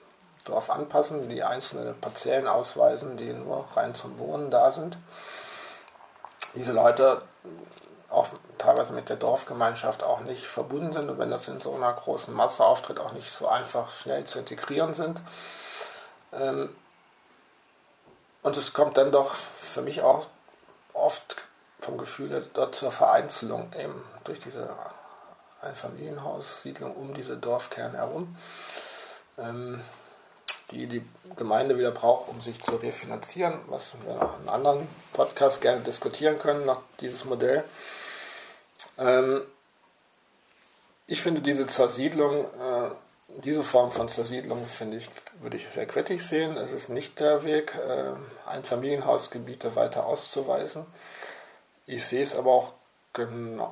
Dorf 0.45 0.71
anpassen, 0.71 1.29
die 1.29 1.43
einzelne 1.43 1.93
Parzellen 1.93 2.47
ausweisen, 2.47 3.17
die 3.17 3.33
nur 3.33 3.67
rein 3.75 3.95
zum 3.95 4.19
Wohnen 4.19 4.51
da 4.51 4.71
sind. 4.71 4.97
Diese 6.55 6.73
Leute 6.73 7.23
auch 8.09 8.29
teilweise 8.59 8.93
mit 8.93 9.09
der 9.09 9.17
Dorfgemeinschaft 9.17 10.05
auch 10.05 10.21
nicht 10.21 10.47
verbunden 10.47 10.93
sind 10.93 11.11
und 11.11 11.19
wenn 11.19 11.31
das 11.31 11.49
in 11.49 11.61
so 11.61 11.75
einer 11.75 11.93
großen 11.93 12.33
Masse 12.33 12.65
auftritt, 12.65 13.01
auch 13.01 13.13
nicht 13.13 13.31
so 13.31 13.49
einfach 13.49 13.89
schnell 13.89 14.25
zu 14.25 14.39
integrieren 14.39 14.95
sind. 14.95 15.21
Ähm, 16.33 16.75
und 18.43 18.57
es 18.57 18.73
kommt 18.73 18.97
dann 18.97 19.13
doch 19.13 19.35
für 19.35 19.83
mich 19.83 20.03
auch 20.03 20.29
oft 20.93 21.40
vom 21.91 21.99
Gefühl 21.99 22.49
dort 22.55 22.75
zur 22.75 22.93
Vereinzelung 22.93 23.71
eben 23.79 24.01
durch 24.25 24.39
diese 24.39 24.77
Einfamilienhaussiedlung 25.61 26.95
um 26.95 27.13
diese 27.15 27.37
Dorfkerne 27.37 27.99
herum, 27.99 28.37
ähm, 29.39 29.81
die 30.71 30.87
die 30.87 31.05
Gemeinde 31.37 31.77
wieder 31.77 31.91
braucht, 31.91 32.29
um 32.29 32.41
sich 32.41 32.63
zu 32.63 32.77
refinanzieren, 32.77 33.59
was 33.67 33.97
wir 34.05 34.15
in 34.15 34.21
einem 34.21 34.49
anderen 34.49 34.89
Podcast 35.13 35.61
gerne 35.61 35.81
diskutieren 35.81 36.39
können 36.39 36.65
nach 36.65 36.79
dieses 37.01 37.25
Modell. 37.25 37.65
Ähm, 38.97 39.43
ich 41.09 41.21
finde 41.21 41.41
diese 41.41 41.67
Zersiedlung, 41.67 42.45
äh, 42.45 42.91
diese 43.43 43.65
Form 43.65 43.91
von 43.91 44.09
Zersiedlung 44.09 44.65
finde 44.65 44.97
ich, 44.97 45.09
würde 45.41 45.57
ich 45.57 45.69
sehr 45.69 45.87
kritisch 45.87 46.23
sehen. 46.23 46.57
Es 46.57 46.71
ist 46.71 46.89
nicht 46.89 47.19
der 47.19 47.45
Weg, 47.45 47.75
äh, 47.75 48.13
Einfamilienhausgebiete 48.49 49.75
weiter 49.75 50.07
auszuweisen. 50.07 50.87
Ich 51.93 52.07
sehe 52.07 52.23
es 52.23 52.37
aber 52.37 52.53
auch, 52.53 52.73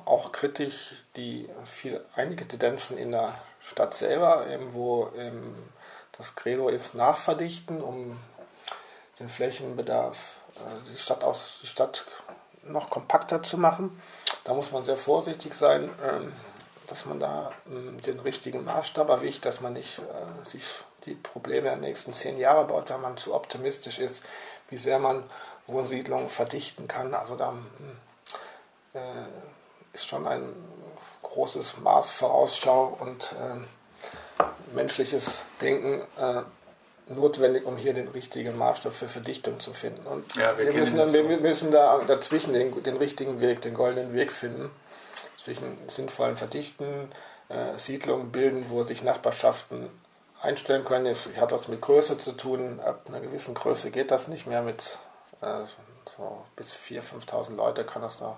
auch 0.03 0.33
kritisch, 0.33 1.05
die 1.15 1.47
viel, 1.63 2.03
einige 2.15 2.45
Tendenzen 2.45 2.97
in 2.97 3.13
der 3.13 3.33
Stadt 3.61 3.93
selber, 3.93 4.45
eben, 4.47 4.73
wo 4.73 5.09
eben 5.15 5.71
das 6.17 6.35
Credo 6.35 6.67
ist, 6.67 6.95
nachverdichten, 6.95 7.81
um 7.81 8.19
den 9.21 9.29
Flächenbedarf, 9.29 10.41
äh, 10.57 10.91
die 10.91 10.97
Stadt, 10.97 11.23
aus, 11.23 11.59
die 11.61 11.67
Stadt 11.67 12.03
noch 12.63 12.89
kompakter 12.89 13.41
zu 13.41 13.57
machen. 13.57 13.89
Da 14.43 14.53
muss 14.53 14.73
man 14.73 14.83
sehr 14.83 14.97
vorsichtig 14.97 15.53
sein, 15.53 15.89
ähm, 16.03 16.33
dass 16.87 17.05
man 17.05 17.21
da 17.21 17.53
ähm, 17.67 18.01
den 18.01 18.19
richtigen 18.19 18.65
Maßstab 18.65 19.07
erwischt, 19.07 19.45
dass 19.45 19.61
man 19.61 19.71
nicht 19.71 19.99
äh, 19.99 20.45
sich 20.45 20.65
die 21.05 21.15
Probleme 21.15 21.69
der 21.69 21.77
nächsten 21.77 22.11
zehn 22.11 22.37
Jahre 22.37 22.65
baut, 22.65 22.89
wenn 22.89 22.99
man 22.99 23.15
zu 23.15 23.33
optimistisch 23.33 23.97
ist, 23.97 24.23
wie 24.67 24.75
sehr 24.75 24.99
man 24.99 25.23
Wohnsiedlungen 25.67 26.27
verdichten 26.27 26.89
kann. 26.89 27.13
Also 27.13 27.37
da 27.37 27.51
hm, 27.51 27.65
ist 29.93 30.07
schon 30.07 30.27
ein 30.27 30.43
großes 31.21 31.77
Maß 31.79 32.11
Vorausschau 32.11 32.97
und 32.99 33.31
äh, 33.33 34.43
menschliches 34.73 35.45
Denken 35.61 36.01
äh, 36.17 36.41
notwendig, 37.13 37.65
um 37.65 37.77
hier 37.77 37.93
den 37.93 38.07
richtigen 38.07 38.57
Maßstab 38.57 38.93
für 38.93 39.07
Verdichtung 39.07 39.59
zu 39.59 39.73
finden. 39.73 40.05
Und 40.05 40.35
ja, 40.35 40.57
wir, 40.57 40.67
wir, 40.67 40.73
müssen, 40.73 40.97
dann, 40.97 41.11
wir, 41.13 41.23
müssen 41.23 41.71
da 41.71 41.99
dazwischen 42.05 42.53
den, 42.53 42.83
den, 42.83 42.97
richtigen 42.97 43.41
Weg, 43.41 43.61
den 43.61 43.73
goldenen 43.73 44.13
Weg 44.13 44.31
finden, 44.31 44.69
zwischen 45.37 45.77
sinnvollen 45.87 46.35
Verdichten, 46.35 47.09
äh, 47.49 47.77
Siedlungen 47.77 48.31
bilden, 48.31 48.69
wo 48.69 48.83
sich 48.83 49.03
Nachbarschaften 49.03 49.89
einstellen 50.41 50.85
können. 50.85 51.07
Es 51.07 51.29
hat 51.39 51.51
was 51.51 51.67
mit 51.67 51.81
Größe 51.81 52.17
zu 52.17 52.33
tun. 52.33 52.79
Ab 52.79 53.05
einer 53.07 53.19
gewissen 53.21 53.55
Größe 53.55 53.91
geht 53.91 54.11
das 54.11 54.27
nicht 54.27 54.45
mehr 54.45 54.61
mit 54.61 54.99
äh, 55.41 55.47
so 56.05 56.45
bis 56.55 56.75
4.000, 56.75 57.27
5.000 57.27 57.55
Leute 57.55 57.85
kann 57.85 58.01
das 58.01 58.19
noch 58.19 58.37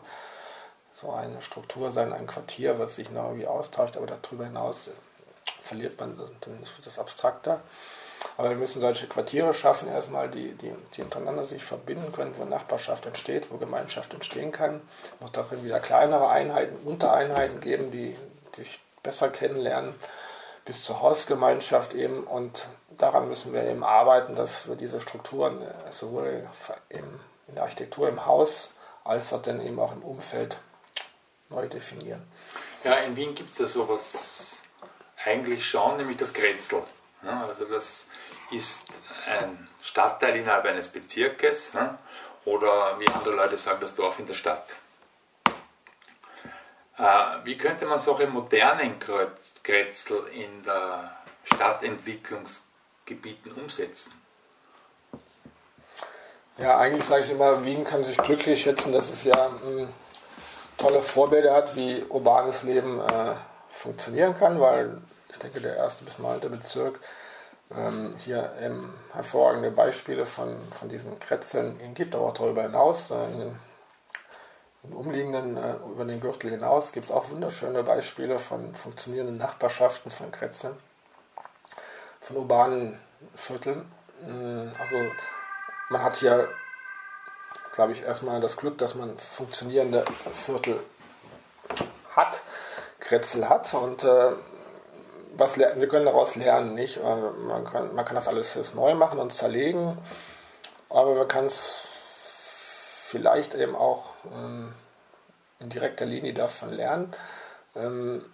so 1.01 1.11
eine 1.11 1.41
Struktur 1.41 1.91
sein, 1.91 2.13
ein 2.13 2.27
Quartier, 2.27 2.77
was 2.79 2.95
sich 2.95 3.09
noch 3.09 3.25
irgendwie 3.25 3.47
austauscht, 3.47 3.97
aber 3.97 4.07
darüber 4.07 4.45
hinaus 4.45 4.89
verliert 5.61 5.99
man, 5.99 6.17
dann 6.17 6.59
wird 6.59 6.85
das 6.85 6.99
abstrakter. 6.99 7.61
Aber 8.37 8.49
wir 8.49 8.55
müssen 8.55 8.81
solche 8.81 9.07
Quartiere 9.07 9.53
schaffen, 9.53 9.87
erstmal, 9.87 10.29
die, 10.29 10.53
die, 10.53 10.73
die 10.95 11.01
untereinander 11.01 11.45
sich 11.45 11.63
verbinden 11.63 12.11
können, 12.11 12.37
wo 12.37 12.45
Nachbarschaft 12.45 13.05
entsteht, 13.07 13.51
wo 13.51 13.57
Gemeinschaft 13.57 14.13
entstehen 14.13 14.51
kann. 14.51 14.79
Es 15.03 15.21
muss 15.21 15.31
darin 15.31 15.63
wieder 15.63 15.79
kleinere 15.79 16.29
Einheiten, 16.29 16.87
Untereinheiten 16.87 17.59
geben, 17.61 17.89
die, 17.89 18.15
die 18.55 18.61
sich 18.61 18.79
besser 19.01 19.29
kennenlernen, 19.29 19.95
bis 20.65 20.83
zur 20.83 21.01
Hausgemeinschaft 21.01 21.95
eben. 21.95 22.23
Und 22.25 22.67
daran 22.89 23.27
müssen 23.27 23.53
wir 23.53 23.63
eben 23.63 23.83
arbeiten, 23.83 24.35
dass 24.35 24.67
wir 24.67 24.75
diese 24.75 25.01
Strukturen 25.01 25.61
äh, 25.61 25.91
sowohl 25.91 26.47
in 26.89 27.03
der 27.55 27.63
Architektur 27.63 28.07
im 28.07 28.27
Haus 28.27 28.69
als 29.03 29.33
auch 29.33 29.41
dann 29.41 29.61
eben 29.65 29.79
auch 29.79 29.93
im 29.93 30.03
Umfeld 30.03 30.61
neu 31.51 31.67
definieren. 31.67 32.23
Ja, 32.83 32.95
in 32.95 33.15
Wien 33.15 33.35
gibt 33.35 33.51
es 33.51 33.59
ja 33.59 33.67
sowas 33.67 34.61
eigentlich 35.23 35.63
schon, 35.65 35.97
nämlich 35.97 36.17
das 36.17 36.33
Grätzl. 36.33 36.83
Ja, 37.23 37.45
also 37.45 37.65
das 37.65 38.05
ist 38.49 38.85
ein 39.27 39.67
Stadtteil 39.81 40.37
innerhalb 40.37 40.65
eines 40.65 40.87
Bezirkes 40.87 41.73
ja, 41.73 41.99
oder 42.45 42.99
wie 42.99 43.07
andere 43.09 43.35
Leute 43.35 43.57
sagen, 43.57 43.81
das 43.81 43.93
Dorf 43.95 44.17
in 44.19 44.25
der 44.25 44.33
Stadt. 44.33 44.65
Äh, 46.97 47.03
wie 47.43 47.57
könnte 47.57 47.85
man 47.85 47.99
solche 47.99 48.27
modernen 48.27 48.95
Grätzl 49.63 50.27
in 50.33 50.63
der 50.63 51.17
Stadtentwicklungsgebieten 51.45 53.51
umsetzen? 53.53 54.13
Ja, 56.57 56.77
eigentlich 56.77 57.05
sage 57.05 57.25
ich 57.25 57.31
immer, 57.31 57.63
Wien 57.65 57.83
kann 57.83 58.03
sich 58.03 58.17
glücklich 58.17 58.61
schätzen, 58.61 58.91
dass 58.91 59.09
es 59.09 59.23
ja 59.23 59.51
hm, 59.63 59.89
tolle 60.81 61.01
Vorbilder 61.01 61.53
hat, 61.53 61.75
wie 61.75 62.03
urbanes 62.09 62.63
Leben 62.63 62.99
äh, 62.99 63.33
funktionieren 63.69 64.35
kann, 64.35 64.59
weil 64.59 64.97
ich 65.29 65.37
denke, 65.37 65.61
der 65.61 65.77
erste 65.77 66.03
bis 66.03 66.17
neunte 66.17 66.49
Bezirk 66.49 66.99
ähm, 67.77 68.15
hier 68.17 68.51
eben 68.59 68.93
hervorragende 69.13 69.71
Beispiele 69.71 70.25
von, 70.25 70.57
von 70.71 70.89
diesen 70.89 71.19
Kretzeln 71.19 71.77
gibt, 71.93 72.15
aber 72.15 72.25
auch 72.25 72.33
darüber 72.33 72.63
hinaus. 72.63 73.11
Äh, 73.11 73.25
in 73.25 73.39
den, 73.39 73.59
in 74.83 74.93
umliegenden, 74.93 75.57
äh, 75.57 75.75
über 75.85 76.03
den 76.03 76.19
Gürtel 76.19 76.49
hinaus 76.49 76.91
gibt 76.91 77.05
es 77.05 77.11
auch 77.11 77.29
wunderschöne 77.29 77.83
Beispiele 77.83 78.39
von 78.39 78.73
funktionierenden 78.73 79.37
Nachbarschaften 79.37 80.09
von 80.09 80.31
Kretzeln, 80.31 80.75
von 82.19 82.37
urbanen 82.37 82.99
Vierteln. 83.35 83.85
Mm, 84.21 84.69
also 84.79 84.95
man 85.89 86.03
hat 86.03 86.17
hier 86.17 86.49
glaube 87.71 87.93
ich, 87.93 88.03
erstmal 88.03 88.39
das 88.39 88.57
Glück, 88.57 88.77
dass 88.77 88.95
man 88.95 89.17
funktionierende 89.17 90.03
Viertel 90.31 90.79
hat, 92.09 92.41
Kretzel 92.99 93.47
hat 93.47 93.73
und 93.73 94.03
äh, 94.03 94.31
was, 95.33 95.57
wir 95.57 95.87
können 95.87 96.05
daraus 96.05 96.35
lernen, 96.35 96.73
nicht? 96.73 97.01
Man 97.01 97.63
kann, 97.63 97.95
man 97.95 98.05
kann 98.05 98.15
das 98.15 98.27
alles 98.27 98.53
jetzt 98.53 98.75
neu 98.75 98.95
machen 98.95 99.17
und 99.17 99.31
zerlegen, 99.31 99.97
aber 100.89 101.15
man 101.15 101.27
kann 101.27 101.45
es 101.45 101.87
vielleicht 103.07 103.53
eben 103.53 103.75
auch 103.75 104.13
ähm, 104.33 104.73
in 105.59 105.69
direkter 105.69 106.05
Linie 106.05 106.33
davon 106.33 106.73
lernen. 106.73 107.13
Ähm, 107.75 108.25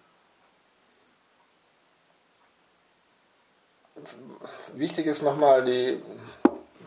wichtig 4.74 5.06
ist 5.06 5.22
nochmal 5.22 5.64
die, 5.64 6.02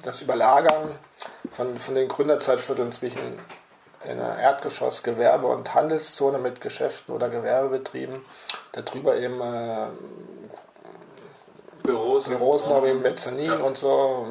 das 0.02 0.23
Überlagern 0.23 0.99
von, 1.50 1.76
von 1.78 1.95
den 1.95 2.09
Gründerzeitvierteln 2.09 2.92
zwischen 2.92 3.19
einer 4.09 4.38
Erdgeschoss 4.38 5.02
Gewerbe- 5.02 5.49
und 5.49 5.75
Handelszone 5.75 6.38
mit 6.38 6.61
Geschäften 6.61 7.14
oder 7.14 7.28
Gewerbebetrieben, 7.28 8.25
darüber 8.73 9.16
eben 9.16 9.40
äh, 9.40 9.87
Büros, 11.83 12.25
Büros 12.25 12.66
noch 12.66 12.85
wie 12.85 12.95
Mezzanin 12.95 13.47
ja. 13.47 13.57
und 13.57 13.76
so 13.76 14.26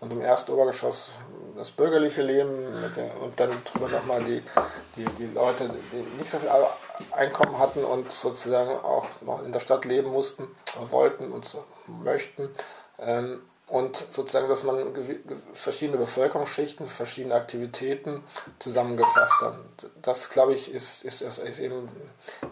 und 0.00 0.12
im 0.12 0.20
ersten 0.20 0.52
Obergeschoss 0.52 1.12
das 1.56 1.70
bürgerliche 1.70 2.22
Leben 2.22 2.92
der, 2.94 3.18
und 3.20 3.38
dann 3.40 3.50
drüber 3.64 3.88
nochmal 3.88 4.22
die, 4.22 4.42
die, 4.96 5.04
die 5.18 5.26
Leute, 5.32 5.70
die 5.92 6.18
nicht 6.18 6.30
so 6.30 6.38
viel 6.38 6.50
Einkommen 7.12 7.58
hatten 7.58 7.84
und 7.84 8.12
sozusagen 8.12 8.70
auch 8.70 9.06
noch 9.22 9.42
in 9.42 9.52
der 9.52 9.60
Stadt 9.60 9.84
leben 9.84 10.10
mussten, 10.10 10.48
wollten 10.90 11.32
und 11.32 11.46
so 11.46 11.64
möchten. 11.86 12.50
Ähm, 12.98 13.40
und 13.68 13.96
sozusagen, 14.12 14.48
dass 14.48 14.62
man 14.62 14.94
verschiedene 15.52 15.98
Bevölkerungsschichten, 15.98 16.86
verschiedene 16.86 17.34
Aktivitäten 17.34 18.22
zusammengefasst 18.60 19.40
hat. 19.42 19.56
Das, 20.02 20.30
glaube 20.30 20.54
ich, 20.54 20.72
ist, 20.72 21.04
ist, 21.04 21.20
ist, 21.20 21.58
eben 21.58 21.88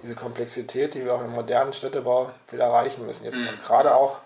diese 0.03 0.17
Komplexität, 0.17 0.95
die 0.95 1.05
wir 1.05 1.15
auch 1.15 1.23
im 1.23 1.33
modernen 1.33 1.73
Städtebau 1.73 2.31
wieder 2.51 2.65
erreichen 2.65 3.07
müssen. 3.07 3.25
Jetzt 3.25 3.39
mhm. 3.39 3.49
gerade 3.65 3.95
auch 3.95 4.19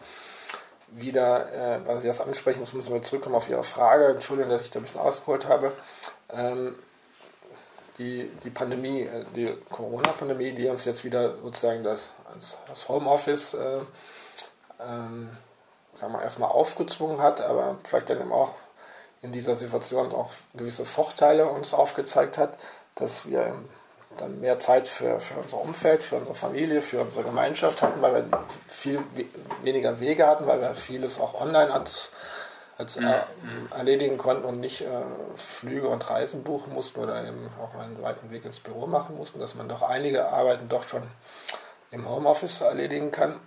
wieder, 0.88 1.52
äh, 1.52 1.86
weil 1.86 2.00
Sie 2.00 2.06
das 2.06 2.22
ansprechen, 2.22 2.60
jetzt 2.60 2.72
müssen 2.72 2.94
wir 2.94 3.02
zurückkommen 3.02 3.34
auf 3.34 3.50
Ihre 3.50 3.62
Frage. 3.62 4.06
Entschuldigung, 4.06 4.50
dass 4.50 4.62
ich 4.62 4.70
da 4.70 4.80
ein 4.80 4.82
bisschen 4.82 5.02
ausgeholt 5.02 5.46
habe. 5.46 5.72
Ähm, 6.30 6.74
die, 7.98 8.30
die 8.44 8.50
Pandemie, 8.50 9.02
äh, 9.02 9.26
die 9.36 9.54
Corona-Pandemie, 9.68 10.52
die 10.52 10.68
uns 10.68 10.86
jetzt 10.86 11.04
wieder 11.04 11.36
sozusagen 11.36 11.82
das, 11.82 12.12
das 12.66 12.88
Homeoffice 12.88 13.52
äh, 13.52 13.80
ähm, 14.80 15.28
sagen 15.98 16.12
wir, 16.12 16.22
erstmal 16.22 16.50
aufgezwungen 16.50 17.20
hat, 17.20 17.40
aber 17.40 17.76
vielleicht 17.84 18.10
dann 18.10 18.20
eben 18.20 18.32
auch 18.32 18.52
in 19.22 19.32
dieser 19.32 19.56
Situation 19.56 20.12
auch 20.12 20.30
gewisse 20.54 20.84
Vorteile 20.84 21.46
uns 21.48 21.74
aufgezeigt 21.74 22.38
hat, 22.38 22.56
dass 22.94 23.26
wir 23.26 23.54
dann 24.16 24.40
mehr 24.40 24.58
Zeit 24.58 24.88
für, 24.88 25.20
für 25.20 25.34
unser 25.34 25.60
Umfeld, 25.60 26.02
für 26.02 26.16
unsere 26.16 26.36
Familie, 26.36 26.80
für 26.80 27.00
unsere 27.00 27.24
Gemeinschaft 27.24 27.82
hatten, 27.82 28.00
weil 28.02 28.14
wir 28.14 28.44
viel 28.66 29.00
weniger 29.62 30.00
Wege 30.00 30.26
hatten, 30.26 30.46
weil 30.46 30.60
wir 30.60 30.74
vieles 30.74 31.20
auch 31.20 31.40
online 31.40 31.72
als, 31.72 32.10
als 32.76 32.96
äh, 32.96 33.20
erledigen 33.76 34.18
konnten 34.18 34.44
und 34.44 34.60
nicht 34.60 34.80
äh, 34.82 34.86
Flüge 35.36 35.88
und 35.88 36.08
Reisen 36.10 36.42
buchen 36.42 36.72
mussten 36.74 37.00
oder 37.00 37.24
eben 37.26 37.48
auch 37.62 37.78
einen 37.78 38.00
weiten 38.02 38.30
Weg 38.30 38.44
ins 38.44 38.60
Büro 38.60 38.86
machen 38.86 39.16
mussten, 39.16 39.38
dass 39.40 39.54
man 39.54 39.68
doch 39.68 39.82
einige 39.82 40.28
Arbeiten 40.28 40.68
doch 40.68 40.88
schon 40.88 41.02
im 41.90 42.08
Homeoffice 42.08 42.60
erledigen 42.60 43.10
kann. 43.10 43.40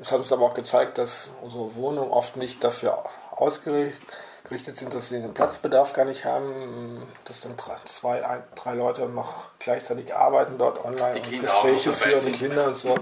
Es 0.00 0.12
hat 0.12 0.18
uns 0.18 0.32
aber 0.32 0.46
auch 0.46 0.54
gezeigt, 0.54 0.96
dass 0.96 1.30
unsere 1.42 1.76
Wohnungen 1.76 2.10
oft 2.10 2.36
nicht 2.36 2.64
dafür 2.64 3.04
ausgerichtet 3.32 4.76
sind, 4.76 4.94
dass 4.94 5.08
sie 5.08 5.20
den 5.20 5.34
Platzbedarf 5.34 5.92
gar 5.92 6.06
nicht 6.06 6.24
haben, 6.24 7.06
dass 7.26 7.40
dann 7.40 7.54
zwei, 7.84 8.24
ein, 8.24 8.42
drei 8.54 8.74
Leute 8.74 9.06
noch 9.06 9.48
gleichzeitig 9.58 10.14
arbeiten 10.14 10.56
dort 10.56 10.82
online 10.84 11.20
und 11.20 11.40
Gespräche 11.42 11.92
führen, 11.92 12.24
die 12.24 12.32
Kinder 12.32 12.66
und 12.66 12.76
so, 12.76 12.94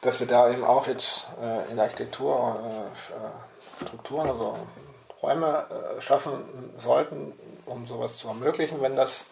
dass 0.00 0.18
wir 0.18 0.26
da 0.26 0.50
eben 0.50 0.64
auch 0.64 0.88
jetzt 0.88 1.28
äh, 1.40 1.70
in 1.70 1.76
der 1.76 1.84
Architektur 1.84 2.58
äh, 2.96 3.84
Strukturen, 3.84 4.28
also 4.28 4.56
Räume 5.22 5.66
äh, 5.70 6.00
schaffen 6.00 6.32
sollten, 6.78 7.32
um 7.64 7.86
sowas 7.86 8.16
zu 8.16 8.26
ermöglichen, 8.26 8.82
wenn 8.82 8.96
das 8.96 9.26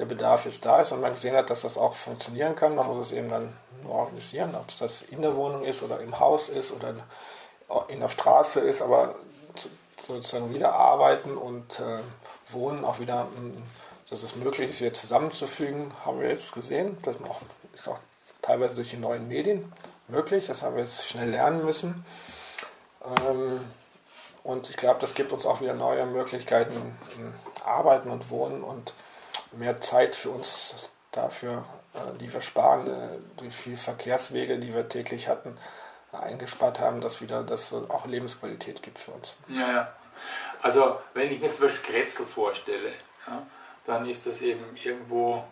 der 0.00 0.06
Bedarf 0.06 0.46
jetzt 0.46 0.64
da 0.64 0.80
ist 0.80 0.92
und 0.92 1.02
man 1.02 1.12
gesehen 1.12 1.36
hat, 1.36 1.50
dass 1.50 1.60
das 1.60 1.76
auch 1.76 1.92
funktionieren 1.92 2.56
kann. 2.56 2.74
Man 2.74 2.86
muss 2.86 3.08
es 3.08 3.12
eben 3.12 3.28
dann 3.28 3.54
nur 3.82 3.92
organisieren, 3.92 4.54
ob 4.54 4.70
es 4.70 4.78
das 4.78 5.02
in 5.02 5.20
der 5.20 5.36
Wohnung 5.36 5.62
ist 5.62 5.82
oder 5.82 6.00
im 6.00 6.18
Haus 6.18 6.48
ist 6.48 6.72
oder 6.72 6.94
in 7.88 8.00
der 8.00 8.08
Straße 8.08 8.60
ist, 8.60 8.80
aber 8.80 9.14
sozusagen 10.00 10.54
wieder 10.54 10.74
arbeiten 10.74 11.36
und 11.36 11.80
äh, 11.80 11.98
wohnen 12.48 12.82
auch 12.82 12.98
wieder, 12.98 13.28
hm, 13.36 13.62
dass 14.08 14.22
es 14.22 14.36
möglich 14.36 14.70
ist, 14.70 14.80
wieder 14.80 14.94
zusammenzufügen, 14.94 15.92
haben 16.06 16.18
wir 16.18 16.30
jetzt 16.30 16.54
gesehen. 16.54 16.96
Das 17.02 17.16
ist 17.74 17.86
auch 17.86 17.98
teilweise 18.40 18.76
durch 18.76 18.88
die 18.88 18.96
neuen 18.96 19.28
Medien 19.28 19.70
möglich. 20.08 20.46
Das 20.46 20.62
haben 20.62 20.76
wir 20.76 20.82
jetzt 20.82 21.06
schnell 21.06 21.28
lernen 21.28 21.62
müssen. 21.62 22.06
Ähm, 23.04 23.60
und 24.44 24.70
ich 24.70 24.78
glaube, 24.78 24.98
das 24.98 25.14
gibt 25.14 25.30
uns 25.32 25.44
auch 25.44 25.60
wieder 25.60 25.74
neue 25.74 26.06
Möglichkeiten, 26.06 26.96
Arbeiten 27.66 28.08
und 28.08 28.30
Wohnen 28.30 28.64
und 28.64 28.94
mehr 29.52 29.80
Zeit 29.80 30.14
für 30.14 30.30
uns 30.30 30.90
dafür, 31.10 31.64
äh, 31.94 32.18
die 32.18 32.32
wir 32.32 32.40
sparen, 32.40 32.86
äh, 32.86 33.18
durch 33.36 33.54
viele 33.54 33.76
Verkehrswege, 33.76 34.58
die 34.58 34.74
wir 34.74 34.88
täglich 34.88 35.28
hatten, 35.28 35.56
eingespart 36.12 36.80
haben, 36.80 37.00
dass 37.00 37.22
wieder 37.22 37.42
das 37.42 37.72
auch 37.72 38.06
Lebensqualität 38.06 38.82
gibt 38.82 38.98
für 38.98 39.12
uns. 39.12 39.36
Ja, 39.48 39.72
ja. 39.72 39.92
Also 40.60 41.00
wenn 41.14 41.30
ich 41.30 41.40
mir 41.40 41.52
zum 41.52 41.66
Beispiel 41.66 41.94
Kretzel 41.94 42.26
vorstelle, 42.26 42.92
ja, 43.26 43.46
dann 43.86 44.06
ist 44.06 44.26
das 44.26 44.40
eben 44.40 44.76
irgendwo 44.76 45.44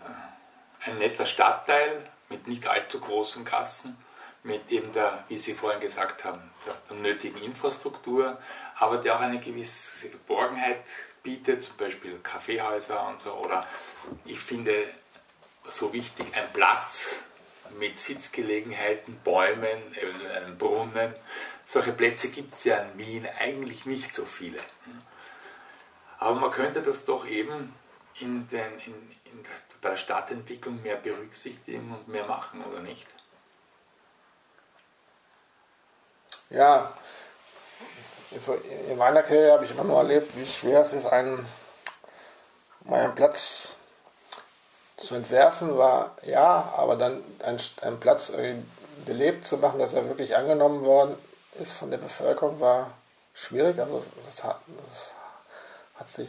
äh, 0.00 0.88
ein 0.88 0.98
netter 0.98 1.26
Stadtteil 1.26 2.04
mit 2.28 2.46
nicht 2.46 2.66
allzu 2.66 3.00
großen 3.00 3.44
Gassen, 3.44 3.96
mit 4.42 4.70
eben 4.70 4.92
der, 4.92 5.24
wie 5.28 5.36
Sie 5.36 5.54
vorhin 5.54 5.80
gesagt 5.80 6.24
haben, 6.24 6.50
der, 6.66 6.74
der 6.88 6.96
nötigen 6.96 7.42
Infrastruktur, 7.42 8.38
aber 8.78 8.98
der 8.98 9.16
auch 9.16 9.20
eine 9.20 9.38
gewisse 9.38 10.08
Geborgenheit 10.08 10.80
bietet, 11.22 11.62
zum 11.62 11.76
Beispiel 11.76 12.18
Kaffeehäuser 12.22 13.06
und 13.08 13.20
so. 13.20 13.32
Oder 13.34 13.66
ich 14.24 14.38
finde 14.38 14.74
so 15.68 15.92
wichtig 15.92 16.26
ein 16.34 16.52
Platz 16.52 17.24
mit 17.78 17.98
Sitzgelegenheiten, 17.98 19.18
Bäumen, 19.22 19.80
einem 20.34 20.58
Brunnen. 20.58 21.14
Solche 21.64 21.92
Plätze 21.92 22.30
gibt 22.30 22.54
es 22.54 22.64
ja 22.64 22.78
in 22.78 22.98
Wien 22.98 23.28
eigentlich 23.38 23.86
nicht 23.86 24.14
so 24.14 24.24
viele. 24.24 24.58
Aber 26.18 26.34
man 26.34 26.50
könnte 26.50 26.82
das 26.82 27.04
doch 27.04 27.26
eben 27.26 27.72
in 28.18 28.48
den, 28.48 28.78
in, 28.80 28.94
in 29.24 29.42
das, 29.42 29.62
bei 29.80 29.90
der 29.90 29.96
Stadtentwicklung 29.96 30.82
mehr 30.82 30.96
berücksichtigen 30.96 31.90
und 31.92 32.08
mehr 32.08 32.26
machen, 32.26 32.62
oder 32.64 32.80
nicht? 32.80 33.06
Ja, 36.50 36.96
also 38.32 38.54
in 38.54 38.96
meiner 38.96 39.22
Karriere 39.22 39.52
habe 39.52 39.64
ich 39.64 39.72
immer 39.72 39.84
nur 39.84 39.98
erlebt, 39.98 40.36
wie 40.36 40.46
schwer 40.46 40.80
es 40.80 40.92
ist, 40.92 41.06
einen, 41.06 41.44
meinen 42.84 43.14
Platz 43.14 43.76
zu 44.96 45.14
entwerfen, 45.14 45.76
war 45.76 46.16
ja, 46.22 46.72
aber 46.76 46.96
dann 46.96 47.22
einen, 47.42 47.60
einen 47.82 48.00
Platz 48.00 48.32
belebt 49.04 49.46
zu 49.46 49.56
machen, 49.56 49.78
dass 49.78 49.94
er 49.94 50.08
wirklich 50.08 50.36
angenommen 50.36 50.84
worden 50.84 51.16
ist 51.58 51.72
von 51.72 51.90
der 51.90 51.98
Bevölkerung, 51.98 52.60
war 52.60 52.90
schwierig. 53.34 53.78
Also 53.78 54.04
das 54.24 54.44
hat, 54.44 54.60
das 54.86 55.14
hat 55.96 56.10
sich, 56.10 56.28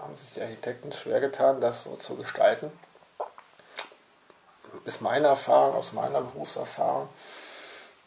haben 0.00 0.16
sich 0.16 0.34
die 0.34 0.42
Architekten 0.42 0.92
schwer 0.92 1.20
getan, 1.20 1.60
das 1.60 1.84
so 1.84 1.96
zu 1.96 2.16
gestalten. 2.16 2.70
Ist 4.84 5.00
meine 5.00 5.28
Erfahrung, 5.28 5.76
aus 5.76 5.92
meiner 5.92 6.20
Berufserfahrung. 6.22 7.08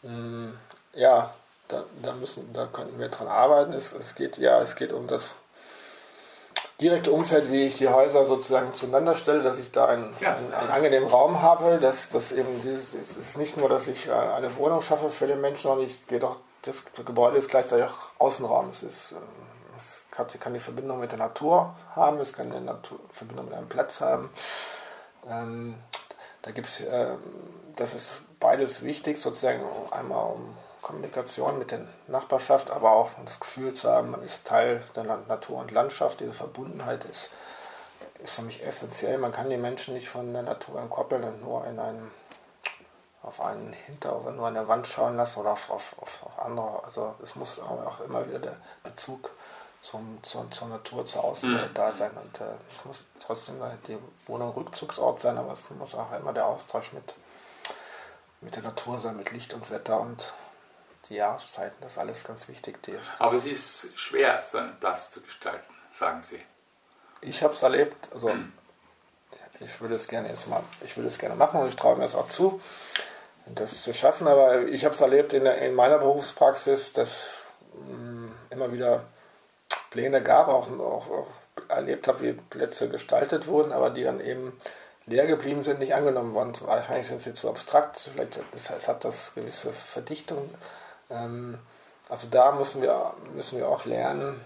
Hm, 0.02 0.58
ja, 0.92 1.32
da, 1.68 1.84
da, 2.02 2.12
müssen, 2.14 2.52
da 2.52 2.66
könnten 2.66 2.98
wir 2.98 3.08
dran 3.08 3.28
arbeiten. 3.28 3.72
Es, 3.72 3.92
es 3.92 4.14
geht 4.14 4.38
ja, 4.38 4.60
es 4.60 4.76
geht 4.76 4.92
um 4.92 5.06
das 5.06 5.34
direkte 6.80 7.10
Umfeld, 7.10 7.50
wie 7.50 7.66
ich 7.66 7.78
die 7.78 7.88
Häuser 7.88 8.26
sozusagen 8.26 8.74
zueinander 8.74 9.14
stelle, 9.14 9.40
dass 9.40 9.58
ich 9.58 9.70
da 9.70 9.86
einen, 9.86 10.14
ja. 10.20 10.34
einen, 10.36 10.52
einen, 10.52 10.70
angenehmen 10.70 11.08
Raum 11.08 11.40
habe, 11.40 11.78
dass, 11.78 12.08
dass 12.08 12.32
eben 12.32 12.60
dieses, 12.60 12.94
es 12.94 13.16
ist 13.16 13.38
nicht 13.38 13.56
nur, 13.56 13.68
dass 13.68 13.88
ich 13.88 14.08
äh, 14.08 14.12
eine 14.12 14.54
Wohnung 14.56 14.82
schaffe 14.82 15.08
für 15.08 15.26
den 15.26 15.40
Menschen, 15.40 15.62
sondern 15.62 15.86
ich 15.86 16.06
gehe 16.06 16.18
doch, 16.18 16.36
das 16.62 16.84
Gebäude 17.04 17.38
ist 17.38 17.48
gleichzeitig 17.48 17.86
auch 17.86 18.20
Außenraum. 18.20 18.68
Es 18.68 18.82
ist, 18.82 19.12
äh, 19.12 19.16
es 19.76 20.04
kann 20.10 20.52
die 20.54 20.60
Verbindung 20.60 21.00
mit 21.00 21.12
der 21.12 21.18
Natur 21.18 21.74
haben, 21.94 22.18
es 22.20 22.32
kann 22.32 22.50
eine 22.50 22.60
Natur, 22.60 22.98
Verbindung 23.10 23.46
mit 23.46 23.54
einem 23.54 23.68
Platz 23.68 24.00
haben. 24.00 24.30
Ähm, 25.28 25.74
da 26.42 26.50
gibt 26.50 26.66
es, 26.66 26.80
äh, 26.80 27.16
das 27.74 27.94
ist 27.94 28.22
beides 28.38 28.82
wichtig, 28.82 29.18
sozusagen 29.18 29.62
einmal 29.90 30.32
um 30.32 30.56
Kommunikation 30.86 31.58
mit 31.58 31.72
der 31.72 31.80
Nachbarschaft, 32.06 32.70
aber 32.70 32.92
auch 32.92 33.10
das 33.24 33.40
Gefühl 33.40 33.74
zu 33.74 33.90
haben, 33.90 34.12
man 34.12 34.22
ist 34.22 34.46
Teil 34.46 34.84
der 34.94 35.02
Natur 35.02 35.58
und 35.58 35.72
Landschaft. 35.72 36.20
Diese 36.20 36.32
Verbundenheit 36.32 37.04
ist, 37.04 37.32
ist 38.20 38.36
für 38.36 38.42
mich 38.42 38.64
essentiell. 38.64 39.18
Man 39.18 39.32
kann 39.32 39.50
die 39.50 39.56
Menschen 39.56 39.94
nicht 39.94 40.08
von 40.08 40.32
der 40.32 40.44
Natur 40.44 40.80
entkoppeln 40.80 41.24
und 41.24 41.42
nur 41.42 41.66
in 41.66 41.80
einem, 41.80 42.12
auf 43.24 43.40
einen 43.40 43.72
Hinter- 43.72 44.20
oder 44.20 44.30
nur 44.30 44.46
an 44.46 44.54
der 44.54 44.68
Wand 44.68 44.86
schauen 44.86 45.16
lassen 45.16 45.40
oder 45.40 45.50
auf, 45.50 45.70
auf, 45.70 45.96
auf, 46.00 46.38
andere. 46.38 46.84
Also 46.84 47.16
es 47.20 47.34
muss 47.34 47.58
auch 47.58 47.98
immer 48.02 48.24
wieder 48.28 48.38
der 48.38 48.56
Bezug 48.84 49.32
zum, 49.80 50.22
zur, 50.22 50.48
zur 50.52 50.68
Natur, 50.68 51.04
zur 51.04 51.24
Außenwelt 51.24 51.70
mhm. 51.70 51.74
da 51.74 51.90
sein. 51.90 52.12
Und 52.12 52.40
äh, 52.40 52.54
es 52.72 52.84
muss 52.84 53.04
trotzdem 53.18 53.56
die 53.88 53.98
Wohnung 54.28 54.50
Rückzugsort 54.50 55.20
sein, 55.20 55.36
aber 55.36 55.50
es 55.50 55.68
muss 55.70 55.96
auch 55.96 56.12
immer 56.12 56.32
der 56.32 56.46
Austausch 56.46 56.92
mit 56.92 57.12
mit 58.40 58.54
der 58.54 58.62
Natur 58.62 58.98
sein, 58.98 59.16
mit 59.16 59.32
Licht 59.32 59.54
und 59.54 59.70
Wetter 59.70 59.98
und 59.98 60.34
die 61.08 61.16
Jahreszeiten. 61.16 61.76
Das 61.80 61.92
ist 61.92 61.98
alles 61.98 62.24
ganz 62.24 62.48
wichtig. 62.48 62.82
Die, 62.82 62.98
Aber 63.18 63.34
es 63.34 63.46
ist 63.46 63.88
schwer, 63.98 64.42
so 64.50 64.58
einen 64.58 64.78
Platz 64.78 65.10
zu 65.10 65.20
gestalten, 65.20 65.74
sagen 65.92 66.22
Sie. 66.22 66.40
Ich 67.20 67.42
habe 67.42 67.54
es 67.54 67.62
erlebt, 67.62 68.08
also 68.12 68.30
ich 69.60 69.80
würde 69.80 69.94
es 69.94 70.06
gerne 70.06 70.28
jetzt 70.28 70.48
mal, 70.48 70.62
ich 70.82 70.96
würde 70.96 71.08
es 71.08 71.18
gerne 71.18 71.34
machen 71.34 71.60
und 71.60 71.68
ich 71.68 71.76
traue 71.76 71.96
mir 71.96 72.04
es 72.04 72.14
auch 72.14 72.28
zu, 72.28 72.60
das 73.46 73.82
zu 73.82 73.92
schaffen. 73.94 74.28
Aber 74.28 74.62
ich 74.66 74.84
habe 74.84 74.94
es 74.94 75.00
erlebt 75.00 75.32
in, 75.32 75.44
der, 75.44 75.58
in, 75.58 75.74
meiner 75.74 75.98
Berufspraxis, 75.98 76.92
dass 76.92 77.46
mh, 77.72 77.94
mm, 77.94 78.34
immer 78.50 78.72
wieder 78.72 79.04
Pläne 79.90 80.22
gab, 80.22 80.48
auch, 80.48 80.70
auch, 80.78 81.10
auch 81.10 81.28
erlebt 81.68 82.06
habe, 82.08 82.20
wie 82.20 82.32
Plätze 82.32 82.88
gestaltet 82.88 83.46
wurden, 83.46 83.72
aber 83.72 83.90
die 83.90 84.04
dann 84.04 84.20
eben 84.20 84.52
leer 85.06 85.26
geblieben 85.26 85.62
sind, 85.62 85.78
nicht 85.78 85.94
angenommen 85.94 86.34
worden. 86.34 86.52
Wahrscheinlich 86.62 87.06
sind 87.06 87.20
sie 87.20 87.34
zu 87.34 87.48
abstrakt, 87.48 87.98
vielleicht 87.98 88.40
das 88.52 88.70
heißt, 88.70 88.88
hat 88.88 89.04
das 89.04 89.34
gewisse 89.34 89.72
Verdichtung. 89.72 90.50
Ähm, 91.10 91.58
also 92.08 92.28
da 92.28 92.52
müssen 92.52 92.82
wir, 92.82 93.12
müssen 93.34 93.58
wir 93.58 93.68
auch 93.68 93.84
lernen, 93.84 94.40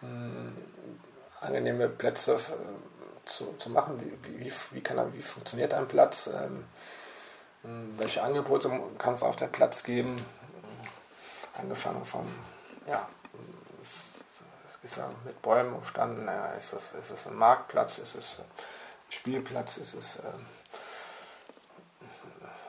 mh, 0.00 0.08
mm, 0.08 0.56
angenehme 1.40 1.88
Plätze 1.88 2.34
äh, 2.34 2.38
zu, 3.24 3.54
zu 3.58 3.70
machen. 3.70 4.00
Wie, 4.00 4.44
wie, 4.44 4.52
wie, 4.72 4.80
kann, 4.82 5.12
wie 5.14 5.22
funktioniert 5.22 5.74
ein 5.74 5.88
Platz? 5.88 6.28
Ähm, 6.32 6.64
welche 7.98 8.22
Angebote 8.22 8.70
kann 8.98 9.14
es 9.14 9.22
auf 9.22 9.36
dem 9.36 9.50
Platz 9.50 9.82
geben? 9.82 10.24
Angefangen 11.58 12.04
von, 12.04 12.26
ja, 12.86 13.08
ist, 13.82 14.20
ja 14.96 15.10
mit 15.24 15.40
Bäumen 15.42 15.74
umstanden. 15.74 16.26
Ja, 16.26 16.52
ist, 16.52 16.72
es, 16.72 16.92
ist 16.92 17.10
es 17.10 17.26
ein 17.26 17.34
Marktplatz? 17.34 17.98
Ist 17.98 18.14
es 18.14 18.38
ein 18.38 18.44
Spielplatz? 19.08 19.78
Ist 19.78 19.94
es 19.94 20.16
ähm, 20.16 20.46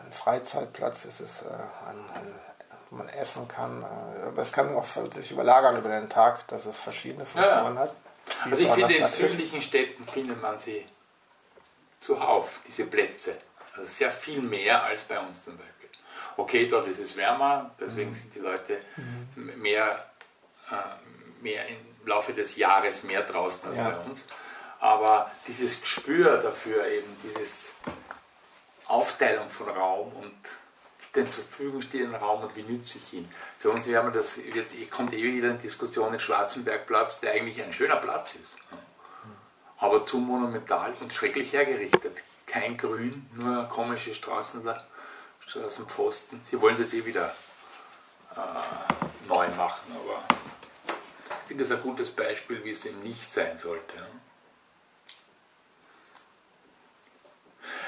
ein 0.03 0.11
Freizeitplatz? 0.11 1.05
Ist 1.05 1.19
es 1.19 1.43
äh, 1.43 1.45
ein, 1.45 1.99
ein 2.15 2.33
man 2.91 3.09
essen 3.09 3.47
kann. 3.47 3.83
Äh, 3.83 4.27
aber 4.27 4.41
es 4.41 4.51
kann 4.53 4.73
auch 4.73 4.83
sich 4.83 5.31
überlagern 5.31 5.77
über 5.77 5.89
den 5.89 6.09
Tag, 6.09 6.47
dass 6.47 6.65
es 6.65 6.79
verschiedene 6.79 7.25
Funktionen 7.25 7.75
ja. 7.75 7.81
hat. 7.81 7.95
Also 8.49 8.65
ich 8.65 8.71
finde, 8.71 8.93
in 8.93 9.05
südlichen 9.05 9.61
Städten 9.61 10.03
findet 10.05 10.41
man 10.41 10.59
sie 10.59 10.85
zuhauf, 11.99 12.59
diese 12.67 12.85
Plätze. 12.85 13.37
Also 13.73 13.85
sehr 13.85 14.11
viel 14.11 14.41
mehr 14.41 14.83
als 14.83 15.03
bei 15.03 15.19
uns 15.19 15.43
zum 15.43 15.57
Beispiel. 15.57 15.89
Okay, 16.35 16.67
dort 16.67 16.87
ist 16.87 16.99
es 16.99 17.15
wärmer, 17.15 17.71
deswegen 17.79 18.11
mhm. 18.11 18.15
sind 18.15 18.35
die 18.35 18.39
Leute 18.39 18.79
mhm. 19.35 19.61
mehr, 19.61 20.05
äh, 20.69 21.43
mehr 21.43 21.67
im 21.67 21.77
Laufe 22.05 22.33
des 22.33 22.55
Jahres 22.55 23.03
mehr 23.03 23.23
draußen 23.23 23.69
als 23.69 23.77
ja. 23.77 23.89
bei 23.89 23.97
uns. 24.09 24.25
Aber 24.79 25.31
dieses 25.47 25.81
Gespür 25.81 26.37
dafür, 26.37 26.85
eben 26.87 27.07
dieses 27.23 27.75
Aufteilung 28.85 29.49
von 29.49 29.69
Raum 29.69 30.13
und 30.13 30.37
den 31.17 31.31
zur 31.31 31.43
Verfügung 31.43 31.81
stehenden 31.81 32.15
Raum 32.15 32.43
und 32.43 32.55
wie 32.55 32.61
nütze 32.61 32.97
ich 32.97 33.13
ihn. 33.13 33.27
Für 33.59 33.71
uns 33.71 33.85
wir 33.85 34.01
das, 34.11 34.37
jetzt 34.37 34.75
kommt 34.91 35.13
eh 35.13 35.23
wieder 35.23 35.49
eine 35.49 35.57
Diskussion 35.57 36.13
in 36.13 36.19
Schwarzenbergplatz, 36.19 37.19
der 37.19 37.33
eigentlich 37.33 37.61
ein 37.61 37.73
schöner 37.73 37.97
Platz 37.97 38.35
ist. 38.35 38.55
Aber 39.79 40.05
zu 40.05 40.17
monumental 40.17 40.93
und 41.01 41.11
schrecklich 41.11 41.53
hergerichtet. 41.53 42.17
Kein 42.45 42.77
Grün, 42.77 43.29
nur 43.33 43.65
komische 43.65 44.13
Straßen, 44.13 44.61
Straßenpfosten. 45.39 46.39
Sie 46.43 46.61
wollen 46.61 46.75
es 46.75 46.79
jetzt 46.79 46.93
eh 46.93 47.05
wieder 47.05 47.33
äh, 48.35 49.27
neu 49.27 49.47
machen, 49.49 49.91
aber 49.95 50.23
ich 50.87 51.47
finde 51.47 51.63
das 51.63 51.77
ein 51.77 51.83
gutes 51.83 52.11
Beispiel, 52.11 52.63
wie 52.63 52.71
es 52.71 52.85
eben 52.85 53.01
nicht 53.03 53.31
sein 53.31 53.57
sollte. 53.57 54.07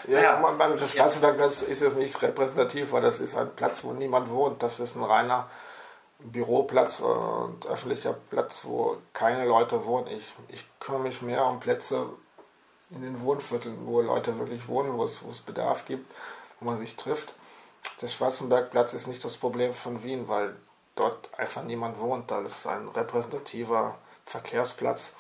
Ja, 0.08 0.22
ja. 0.22 0.40
Man, 0.40 0.58
man, 0.58 0.78
das 0.78 0.92
Straßenbergplatz 0.92 1.62
ist 1.62 1.82
jetzt 1.82 1.98
nicht 1.98 2.22
repräsentativ, 2.22 2.92
weil 2.92 3.02
das 3.02 3.20
ist 3.20 3.36
ein 3.36 3.54
Platz, 3.56 3.84
wo 3.84 3.94
niemand 3.94 4.30
wohnt. 4.30 4.62
Das 4.64 4.80
ist 4.80 4.96
ein 4.96 5.04
reiner 5.04 5.50
Büroplatz 6.20 7.00
und 7.00 7.66
öffentlicher 7.68 8.14
Platz, 8.14 8.66
wo 8.66 8.98
keine 9.14 9.46
Leute 9.46 9.86
wohnen. 9.86 10.08
Ich, 10.08 10.34
ich 10.50 10.66
kümmere 10.80 11.04
mich 11.04 11.22
mehr 11.22 11.46
um 11.46 11.60
Plätze 11.60 12.10
in 12.92 13.02
den 13.02 13.22
Wohnvierteln, 13.22 13.86
wo 13.86 14.02
Leute 14.02 14.38
wirklich 14.40 14.68
wohnen, 14.68 14.98
wo 14.98 15.04
es, 15.04 15.24
wo 15.24 15.30
es 15.30 15.42
Bedarf 15.42 15.86
gibt, 15.86 16.12
wo 16.60 16.70
man 16.70 16.80
sich 16.80 16.96
trifft. 16.96 17.36
Der 18.02 18.08
Schwarzenbergplatz 18.08 18.94
ist 18.94 19.08
nicht 19.08 19.24
das 19.24 19.38
Problem 19.38 19.74
von 19.74 20.04
Wien, 20.04 20.28
weil 20.28 20.56
dort 20.96 21.30
einfach 21.38 21.64
niemand 21.64 22.00
wohnt. 22.00 22.32
Da 22.32 22.42
ist 22.42 22.68
ein 22.68 22.90
repräsentativer 22.90 23.98
Verkehrsplatz, 24.26 25.14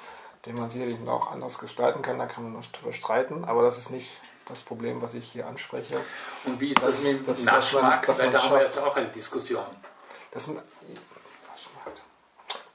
den 0.45 0.55
man 0.55 0.69
sicherlich 0.69 0.99
auch 1.07 1.31
anders 1.31 1.57
gestalten 1.57 2.01
kann. 2.01 2.19
Da 2.19 2.25
kann 2.25 2.43
man 2.43 2.57
nicht 2.57 2.79
drüber 2.79 2.93
streiten, 2.93 3.45
aber 3.45 3.63
das 3.63 3.77
ist 3.77 3.89
nicht 3.89 4.21
das 4.49 4.63
Problem, 4.63 5.01
was 5.01 5.13
ich 5.13 5.31
hier 5.31 5.47
anspreche. 5.47 5.97
Und 6.45 6.59
wie 6.59 6.71
ist 6.71 6.81
das, 6.81 7.03
das 7.03 7.03
mit 7.03 7.27
dem 7.27 7.45
Naschmarkt? 7.45 8.09
Dass 8.09 8.17
man, 8.17 8.31
dass 8.31 8.41
da 8.41 8.49
haben 8.49 8.57
wir 8.57 8.65
jetzt 8.65 8.79
auch 8.79 8.95
eine 8.97 9.07
Diskussion. 9.07 9.63
Das 10.31 10.47
Naschmarkt. 10.47 12.01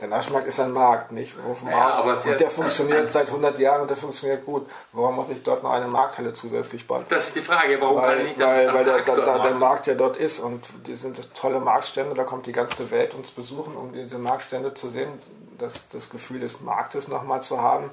Der 0.01 0.09
Naschmarkt 0.09 0.47
ist 0.49 0.61
ein 0.61 0.73
Markt, 0.73 1.13
nicht? 1.13 1.37
Ja, 1.69 2.01
und 2.01 2.41
der 2.41 2.51
funktioniert 2.51 3.09
seit 3.11 3.29
100 3.29 3.59
Jahren 3.59 3.83
und 3.83 3.91
der 3.91 3.97
funktioniert 3.97 4.45
gut. 4.45 4.67
Warum 4.93 5.17
muss 5.17 5.29
ich 5.29 5.43
dort 5.43 5.63
noch 5.63 5.73
eine 5.73 5.87
Markthalle 5.87 6.33
zusätzlich 6.33 6.87
bauen? 6.87 7.05
Das 7.09 7.29
ist 7.29 7.37
die 7.37 7.43
Frage, 7.43 7.81
warum 7.81 7.97
weil, 7.97 8.03
kann 8.03 8.19
ich 8.19 8.37
nicht 8.37 8.41
Weil, 8.41 8.75
weil 8.75 8.85
der, 8.85 9.03
da, 9.03 9.39
der 9.39 9.55
Markt 9.55 9.87
ja 9.87 9.95
dort 9.95 10.17
ist 10.17 10.41
und 10.41 10.69
die 10.87 10.95
sind 10.95 11.35
tolle 11.35 11.61
Marktstände, 11.61 12.15
da 12.15 12.25
kommt 12.25 12.47
die 12.47 12.53
ganze 12.53 12.91
Welt 12.91 13.15
uns 13.15 13.31
besuchen, 13.31 13.77
um 13.77 13.93
diese 13.93 14.19
Marktstände 14.19 14.75
zu 14.75 14.89
sehen, 14.89 15.21
das, 15.59 15.87
das 15.89 16.11
Gefühl 16.11 16.41
des 16.41 16.61
Marktes 16.61 17.07
nochmal 17.09 17.43
zu 17.43 17.63
haben 17.63 17.91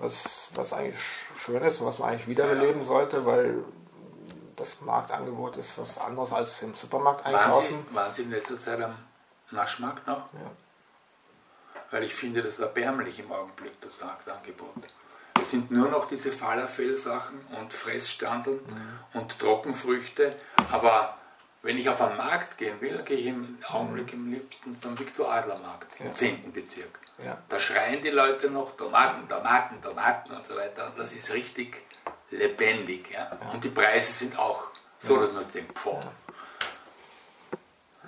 was, 0.00 0.50
was 0.54 0.72
eigentlich 0.72 1.00
schön 1.36 1.62
ist 1.62 1.80
und 1.80 1.86
was 1.86 1.98
man 1.98 2.10
eigentlich 2.10 2.28
wiederbeleben 2.28 2.84
sollte, 2.84 3.26
weil 3.26 3.64
das 4.56 4.80
Marktangebot 4.80 5.56
ist 5.56 5.78
was 5.78 5.98
anderes 5.98 6.32
als 6.32 6.62
im 6.62 6.74
Supermarkt 6.74 7.24
einkaufen. 7.24 7.76
Waren 7.76 7.84
Sie, 7.88 7.94
waren 7.94 8.12
Sie 8.12 8.22
in 8.22 8.30
letzter 8.30 8.60
Zeit 8.60 8.80
am 8.82 8.96
Naschmarkt 9.50 10.06
noch? 10.06 10.32
Ja. 10.34 10.50
Weil 11.90 12.04
ich 12.04 12.14
finde 12.14 12.42
das 12.42 12.58
erbärmlich 12.58 13.18
im 13.18 13.32
Augenblick, 13.32 13.80
das 13.80 14.00
Marktangebot. 14.00 14.74
Es 15.40 15.50
sind 15.50 15.70
nur 15.70 15.88
noch 15.88 16.06
diese 16.06 16.30
Falafel-Sachen 16.30 17.40
und 17.58 17.72
Fressstandeln 17.72 18.60
mhm. 18.66 19.20
und 19.20 19.38
Trockenfrüchte, 19.38 20.36
aber 20.70 21.16
wenn 21.62 21.78
ich 21.78 21.88
auf 21.88 22.00
einen 22.00 22.16
Markt 22.16 22.56
gehen 22.56 22.80
will, 22.80 23.02
gehe 23.02 23.18
ich 23.18 23.26
im 23.26 23.58
Augenblick 23.68 24.12
im 24.12 24.32
liebsten 24.32 24.80
zum 24.80 24.98
Viktor 24.98 25.32
Adler 25.32 25.58
Markt 25.58 26.00
im 26.00 26.06
ja. 26.06 26.14
10. 26.14 26.52
Bezirk. 26.52 26.98
Ja. 27.24 27.36
Da 27.48 27.58
schreien 27.58 28.00
die 28.02 28.10
Leute 28.10 28.50
noch 28.50 28.76
Tomaten, 28.76 29.28
Tomaten, 29.28 29.80
Tomaten 29.82 30.32
und 30.32 30.44
so 30.44 30.56
weiter. 30.56 30.86
Und 30.86 30.98
das 30.98 31.12
ist 31.12 31.32
richtig 31.34 31.82
lebendig. 32.30 33.10
Ja? 33.12 33.30
ja. 33.40 33.50
Und 33.50 33.62
die 33.62 33.68
Preise 33.68 34.10
sind 34.10 34.38
auch 34.38 34.68
so, 35.00 35.18
dass 35.20 35.32
man 35.32 35.42
sich 35.42 35.52
denkt, 35.52 35.78
boah. 35.82 36.02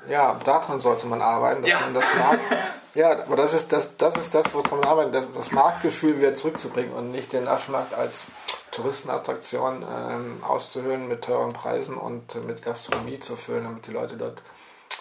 Ja, 0.09 0.35
daran 0.45 0.81
sollte 0.81 1.07
man 1.07 1.21
arbeiten, 1.21 1.63
dass 1.63 1.81
man 1.81 1.95
das 1.95 2.15
mag. 2.15 2.41
ja, 2.95 3.25
aber 3.25 3.37
das 3.37 3.55
ist 3.55 3.73
das, 3.73 3.97
das 3.97 4.17
ist 4.17 4.35
das, 4.35 4.53
woran 4.55 4.81
man 4.81 4.89
arbeitet, 4.89 5.15
das, 5.15 5.33
das 5.33 5.53
Marktgefühl 5.53 6.19
wieder 6.19 6.35
zurückzubringen 6.35 6.93
und 6.93 7.11
nicht 7.11 7.33
den 7.33 7.45
Naschmarkt 7.45 7.95
als 7.95 8.27
Touristenattraktion 8.71 9.85
ähm, 9.89 10.45
auszuhöhlen 10.45 11.09
mit 11.09 11.25
teuren 11.25 11.53
Preisen 11.53 11.97
und 11.97 12.35
äh, 12.35 12.41
mit 12.41 12.63
Gastronomie 12.63 13.19
zu 13.19 13.37
füllen, 13.37 13.65
damit 13.65 13.87
die 13.87 13.93
Leute 13.93 14.17
dort, 14.17 14.43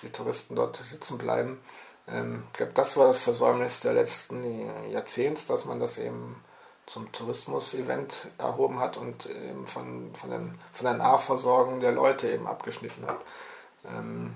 die 0.02 0.10
Touristen 0.10 0.56
dort 0.56 0.78
sitzen 0.78 1.18
bleiben. 1.18 1.60
Ähm, 2.08 2.44
ich 2.52 2.58
glaube, 2.58 2.74
das 2.74 2.98
war 2.98 3.08
das 3.08 3.20
Versäumnis 3.20 3.80
der 3.82 3.94
letzten 3.94 4.90
Jahrzehnts, 4.92 5.46
dass 5.46 5.66
man 5.66 5.80
das 5.80 5.98
eben 5.98 6.42
zum 6.86 7.12
Tourismus-Event 7.12 8.28
erhoben 8.38 8.80
hat 8.80 8.98
und 8.98 9.26
eben 9.26 9.66
von, 9.66 10.14
von, 10.14 10.30
den, 10.30 10.60
von 10.74 10.86
der 10.86 10.96
Nahversorgung 10.96 11.80
der 11.80 11.92
Leute 11.92 12.30
eben 12.30 12.48
abgeschnitten 12.48 13.06
hat. 13.08 13.20
Ähm, 13.86 14.36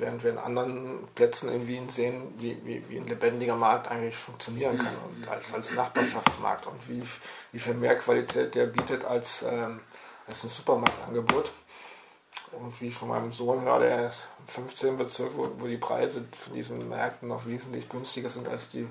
während 0.00 0.22
wir 0.22 0.30
in 0.30 0.38
anderen 0.38 1.06
Plätzen 1.14 1.50
in 1.50 1.66
Wien 1.66 1.88
sehen, 1.88 2.34
wie, 2.38 2.56
wie, 2.64 2.82
wie 2.88 2.98
ein 2.98 3.06
lebendiger 3.06 3.56
Markt 3.56 3.90
eigentlich 3.90 4.16
funktionieren 4.16 4.78
kann 4.78 4.96
und 4.98 5.28
als, 5.28 5.52
als 5.52 5.74
Nachbarschaftsmarkt 5.74 6.66
und 6.66 6.88
wie, 6.88 7.02
wie 7.52 7.58
viel 7.58 7.74
mehr 7.74 7.96
Qualität 7.96 8.54
der 8.54 8.66
bietet 8.66 9.04
als, 9.04 9.42
ähm, 9.42 9.80
als 10.26 10.44
ein 10.44 10.48
Supermarktangebot. 10.48 11.52
Und 12.52 12.80
wie 12.80 12.88
ich 12.88 12.94
von 12.94 13.08
meinem 13.08 13.32
Sohn 13.32 13.60
höre, 13.60 13.80
der 13.80 14.06
ist 14.06 14.28
im 14.38 14.46
15. 14.46 14.96
Bezirk, 14.96 15.36
wo, 15.36 15.50
wo 15.58 15.66
die 15.66 15.76
Preise 15.76 16.24
von 16.30 16.54
diesen 16.54 16.88
Märkten 16.88 17.28
noch 17.28 17.44
wesentlich 17.46 17.88
günstiger 17.88 18.28
sind 18.28 18.48
als 18.48 18.68
die 18.68 18.86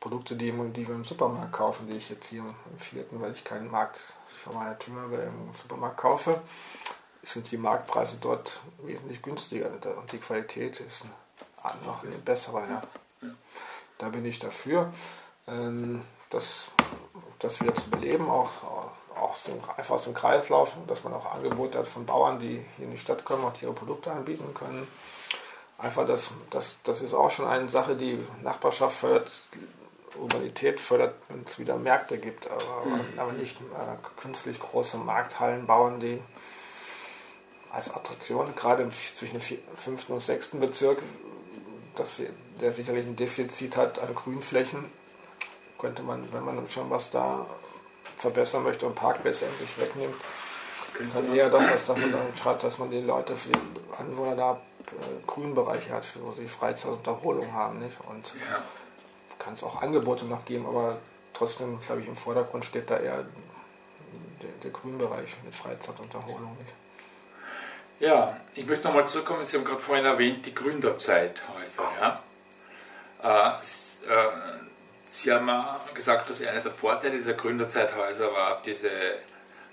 Produkte, 0.00 0.36
die, 0.36 0.52
die 0.52 0.86
wir 0.86 0.94
im 0.94 1.04
Supermarkt 1.04 1.52
kaufen, 1.52 1.88
die 1.88 1.96
ich 1.96 2.08
jetzt 2.08 2.28
hier 2.28 2.40
im 2.40 2.78
vierten, 2.78 3.20
weil 3.20 3.32
ich 3.32 3.44
keinen 3.44 3.70
Markt 3.70 4.00
vor 4.26 4.54
meiner 4.54 4.78
Tür 4.78 4.94
habe, 5.02 5.16
im 5.16 5.52
Supermarkt 5.52 5.96
kaufe 5.96 6.40
sind 7.28 7.50
die 7.50 7.56
Marktpreise 7.56 8.16
dort 8.20 8.60
wesentlich 8.82 9.22
günstiger 9.22 9.70
und 9.70 10.12
die 10.12 10.18
Qualität 10.18 10.80
ist 10.80 11.04
noch 11.84 12.02
eine 12.02 12.18
bessere. 12.18 12.60
Ja. 12.60 12.82
Da 13.98 14.08
bin 14.10 14.24
ich 14.24 14.38
dafür, 14.38 14.92
ähm, 15.48 16.02
das, 16.30 16.70
das 17.38 17.60
wieder 17.60 17.74
zu 17.74 17.90
beleben, 17.90 18.28
auch, 18.28 18.50
auch 19.16 19.34
einfach 19.76 19.94
aus 19.94 20.04
dem 20.04 20.14
Kreislauf, 20.14 20.76
dass 20.86 21.02
man 21.04 21.14
auch 21.14 21.32
Angebote 21.32 21.78
hat 21.78 21.86
von 21.86 22.06
Bauern, 22.06 22.38
die 22.38 22.64
hier 22.76 22.84
in 22.84 22.90
die 22.90 22.98
Stadt 22.98 23.24
kommen 23.24 23.44
und 23.44 23.60
ihre 23.62 23.72
Produkte 23.72 24.12
anbieten 24.12 24.52
können. 24.54 24.86
Einfach 25.78 26.06
das, 26.06 26.30
das, 26.50 26.76
das 26.84 27.02
ist 27.02 27.14
auch 27.14 27.30
schon 27.30 27.46
eine 27.46 27.68
Sache, 27.68 27.96
die 27.96 28.18
Nachbarschaft 28.42 28.96
fördert, 28.96 29.42
Urbanität 30.18 30.80
fördert, 30.80 31.14
wenn 31.28 31.42
es 31.42 31.58
wieder 31.58 31.76
Märkte 31.76 32.18
gibt, 32.18 32.50
aber, 32.50 32.86
mhm. 32.86 33.18
aber 33.18 33.32
nicht 33.32 33.60
äh, 33.60 34.20
künstlich 34.20 34.58
große 34.58 34.96
Markthallen 34.96 35.66
bauen, 35.66 36.00
die 36.00 36.22
als 37.76 37.94
Attraktion, 37.94 38.54
gerade 38.56 38.88
zwischen 38.88 39.38
dem 39.38 39.58
fünften 39.74 40.14
und 40.14 40.22
sechsten 40.22 40.60
Bezirk, 40.60 40.98
dass 41.94 42.22
der 42.60 42.72
sicherlich 42.72 43.06
ein 43.06 43.16
Defizit 43.16 43.76
hat 43.76 43.98
an 43.98 44.14
Grünflächen, 44.14 44.90
könnte 45.78 46.02
man, 46.02 46.32
wenn 46.32 46.42
man 46.42 46.68
schon 46.70 46.88
was 46.88 47.10
da 47.10 47.46
verbessern 48.16 48.62
möchte 48.62 48.86
und 48.86 48.94
Parkplätze 48.94 49.44
endlich 49.44 49.78
wegnimmt, 49.78 50.14
dann 51.12 51.34
eher 51.34 51.50
das, 51.50 51.70
was 51.70 51.84
davon 51.84 52.10
dann 52.10 52.34
schreibt, 52.34 52.62
dass 52.64 52.78
man 52.78 52.90
die 52.90 53.02
Leute, 53.02 53.36
für 53.36 53.50
die 53.50 53.58
Anwohner 53.98 54.34
da 54.34 54.52
äh, 54.52 55.26
Grünbereiche 55.26 55.90
hat, 55.90 56.06
wo 56.22 56.30
sie 56.30 56.48
Freizeit 56.48 56.92
und 56.92 57.06
Erholung 57.06 57.52
haben. 57.52 57.80
Nicht? 57.80 57.98
Und 58.08 58.26
ja. 58.34 58.62
kann 59.38 59.52
es 59.52 59.62
auch 59.62 59.82
Angebote 59.82 60.24
noch 60.24 60.46
geben, 60.46 60.64
aber 60.64 60.96
trotzdem, 61.34 61.78
glaube 61.80 62.00
ich, 62.00 62.08
im 62.08 62.16
Vordergrund 62.16 62.64
steht 62.64 62.88
da 62.88 62.96
eher 62.96 63.26
der, 64.40 64.50
der 64.62 64.70
Grünbereich 64.70 65.36
mit 65.44 65.54
Freizeit 65.54 66.00
und 66.00 66.14
Erholung. 66.14 66.56
Nicht? 66.58 66.74
Ja, 67.98 68.36
ich 68.54 68.66
möchte 68.66 68.88
nochmal 68.88 69.08
zurückkommen, 69.08 69.44
Sie 69.44 69.56
haben 69.56 69.64
gerade 69.64 69.80
vorhin 69.80 70.04
erwähnt, 70.04 70.44
die 70.44 70.54
Gründerzeithäuser. 70.54 71.88
Ja? 72.00 72.22
Äh, 73.22 73.58
äh, 73.58 74.32
Sie 75.10 75.32
haben 75.32 75.50
gesagt, 75.94 76.28
dass 76.28 76.42
einer 76.42 76.60
der 76.60 76.72
Vorteile 76.72 77.16
dieser 77.16 77.32
Gründerzeithäuser 77.32 78.30
war, 78.34 78.60
diese, 78.66 78.90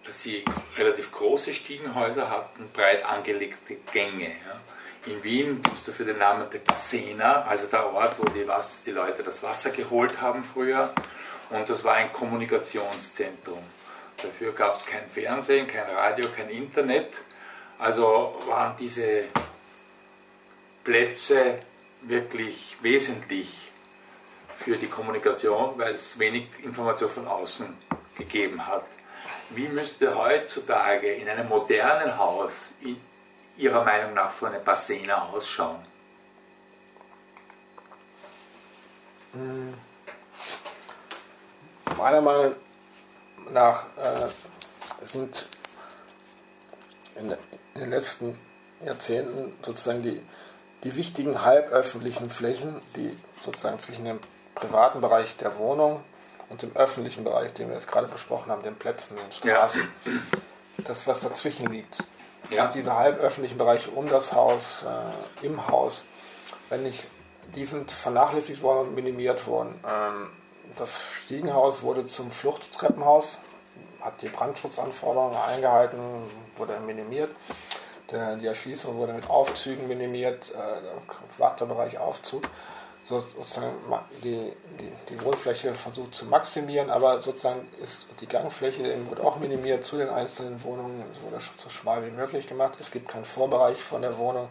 dass 0.06 0.22
sie 0.22 0.46
relativ 0.78 1.12
große 1.12 1.54
Stiegenhäuser 1.54 2.30
hatten, 2.30 2.70
breit 2.72 3.04
angelegte 3.06 3.76
Gänge. 3.92 4.28
Ja? 4.28 5.12
In 5.12 5.22
Wien 5.22 5.62
gibt 5.62 5.78
es 5.78 5.86
dafür 5.86 6.06
den 6.06 6.18
Namen 6.18 6.48
der 6.50 6.62
Sena, 6.78 7.44
also 7.44 7.68
der 7.68 7.92
Ort, 7.94 8.16
wo 8.20 8.30
die, 8.30 8.48
Was 8.48 8.84
die 8.84 8.92
Leute 8.92 9.22
das 9.22 9.44
Wasser 9.44 9.72
geholt 9.72 10.22
haben 10.22 10.46
früher. 10.46 10.94
Und 11.50 11.70
das 11.70 11.84
war 11.84 11.96
ein 11.96 12.14
Kommunikationszentrum. 12.14 13.62
Dafür 14.22 14.54
gab 14.54 14.78
es 14.78 14.86
kein 14.86 15.06
Fernsehen, 15.10 15.68
kein 15.68 15.90
Radio, 15.90 16.30
kein 16.30 16.50
Internet. 16.50 17.12
Also 17.84 18.34
waren 18.48 18.78
diese 18.78 19.26
Plätze 20.86 21.60
wirklich 22.04 22.78
wesentlich 22.82 23.74
für 24.56 24.78
die 24.78 24.88
Kommunikation, 24.88 25.78
weil 25.78 25.92
es 25.94 26.18
wenig 26.18 26.48
Information 26.64 27.10
von 27.10 27.28
außen 27.28 27.78
gegeben 28.16 28.66
hat. 28.66 28.86
Wie 29.50 29.68
müsste 29.68 30.18
heutzutage 30.18 31.12
in 31.12 31.28
einem 31.28 31.50
modernen 31.50 32.18
Haus 32.18 32.72
in 32.80 32.96
Ihrer 33.58 33.84
Meinung 33.84 34.14
nach 34.14 34.34
so 34.34 34.46
eine 34.46 34.62
Bassena 34.62 35.24
ausschauen? 35.24 35.86
Hm. 39.34 39.74
Meiner 41.98 42.22
Meinung 42.22 42.56
nach 43.50 43.86
äh, 43.98 44.30
sind 45.06 45.50
in, 47.16 47.36
in 47.76 47.82
den 47.82 47.90
letzten 47.92 48.38
Jahrzehnten 48.84 49.54
sozusagen 49.62 50.02
die, 50.02 50.22
die 50.84 50.96
wichtigen 50.96 51.44
halböffentlichen 51.44 52.30
Flächen, 52.30 52.82
die 52.96 53.16
sozusagen 53.44 53.80
zwischen 53.80 54.06
dem 54.06 54.20
privaten 54.56 55.02
Bereich 55.02 55.36
der 55.38 55.58
Wohnung 55.58 56.04
und 56.50 56.62
dem 56.62 56.76
öffentlichen 56.76 57.24
Bereich, 57.24 57.54
den 57.54 57.68
wir 57.68 57.76
jetzt 57.76 57.88
gerade 57.88 58.08
besprochen 58.08 58.52
haben, 58.52 58.64
den 58.64 58.76
Plätzen, 58.76 59.18
den 59.18 59.32
Straßen, 59.32 59.88
ja. 60.06 60.12
das, 60.78 61.08
was 61.08 61.22
dazwischen 61.22 61.68
liegt. 61.68 62.04
Ja. 62.50 62.68
Diese 62.68 62.96
halböffentlichen 62.96 63.58
Bereiche 63.58 63.90
um 63.92 64.08
das 64.08 64.34
Haus, 64.34 64.84
äh, 65.42 65.46
im 65.46 65.68
Haus, 65.68 66.04
wenn 66.70 66.84
nicht, 66.84 67.08
die 67.56 67.66
sind 67.66 67.92
vernachlässigt 67.92 68.62
worden 68.62 68.90
und 68.90 68.96
minimiert 68.96 69.48
worden. 69.48 69.80
Ähm, 69.88 70.30
das 70.76 71.02
Stiegenhaus 71.24 71.84
wurde 71.84 72.06
zum 72.06 72.32
Fluchttreppenhaus, 72.32 73.40
hat 74.02 74.22
die 74.22 74.28
Brandschutzanforderungen 74.28 75.38
eingehalten, 75.38 75.98
wurde 76.58 76.80
minimiert. 76.80 77.32
Der, 78.12 78.36
die 78.36 78.48
Erschließung 78.48 78.98
wurde 78.98 79.14
mit 79.14 79.30
Aufzügen 79.30 79.88
minimiert, 79.88 80.52
äh, 80.52 81.40
Wartebereich 81.40 81.98
Aufzug. 81.98 82.44
So, 83.06 83.20
sozusagen 83.20 83.74
die, 84.24 84.54
die, 84.80 84.92
die 85.10 85.22
Wohnfläche 85.24 85.74
versucht 85.74 86.16
zu 86.16 86.26
maximieren, 86.26 86.90
aber 86.90 87.20
sozusagen 87.20 87.68
ist 87.82 88.08
die 88.22 88.28
Gangfläche 88.28 88.96
wurde 89.10 89.24
auch 89.24 89.38
minimiert 89.38 89.84
zu 89.84 89.98
den 89.98 90.08
einzelnen 90.08 90.64
Wohnungen, 90.64 91.04
es 91.12 91.22
wurde 91.22 91.44
so 91.58 91.70
schmal 91.70 92.06
wie 92.06 92.12
möglich 92.12 92.48
gemacht. 92.48 92.78
Es 92.80 92.92
gibt 92.92 93.10
keinen 93.10 93.26
Vorbereich 93.26 93.78
von 93.82 94.02
der 94.02 94.18
Wohnung. 94.18 94.48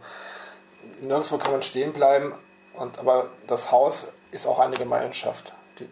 Nirgendwo 1.01 1.39
kann 1.39 1.53
man 1.53 1.63
stehen 1.63 1.95
bleiben, 1.95 2.35
und, 2.75 2.99
aber 2.99 3.31
das 3.47 3.71
Haus 3.71 4.09
ist 4.33 4.47
auch 4.47 4.59
eine 4.59 4.77
Gemeinschaft. 4.77 5.55
Die, 5.79 5.89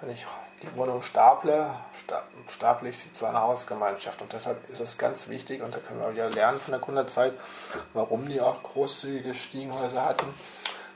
wenn 0.00 0.10
ich 0.10 0.26
die 0.64 0.76
Wohnung 0.76 1.02
staple, 1.02 1.74
staple 2.48 2.88
ich 2.88 2.98
sie 2.98 3.12
zu 3.12 3.26
einer 3.26 3.42
Hausgemeinschaft. 3.42 4.20
Und 4.22 4.32
deshalb 4.32 4.68
ist 4.70 4.80
es 4.80 4.98
ganz 4.98 5.28
wichtig, 5.28 5.62
und 5.62 5.74
da 5.74 5.78
können 5.78 6.00
wir 6.00 6.12
wieder 6.12 6.30
lernen 6.30 6.60
von 6.60 6.72
der 6.72 6.80
Gründerzeit, 6.80 7.34
warum 7.92 8.28
die 8.28 8.40
auch 8.40 8.62
großzügige 8.62 9.34
Stiegenhäuser 9.34 10.04
hatten, 10.04 10.26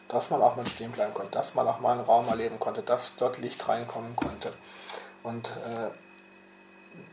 dass 0.09 0.31
man 0.31 0.43
auch 0.43 0.57
mal 0.57 0.67
stehen 0.67 0.93
bleiben 0.93 1.15
konnte, 1.15 1.33
dass 1.33 1.55
man 1.55 1.69
auch 1.69 1.81
mal 1.81 1.93
einen 1.93 2.01
Raum 2.01 2.29
erleben 2.29 2.59
konnte, 2.59 2.83
dass 2.83 3.15
dort 3.17 3.39
Licht 3.39 3.69
reinkommen 3.69 4.17
konnte. 4.17 4.53
Und 5.23 5.49
äh, 5.49 5.91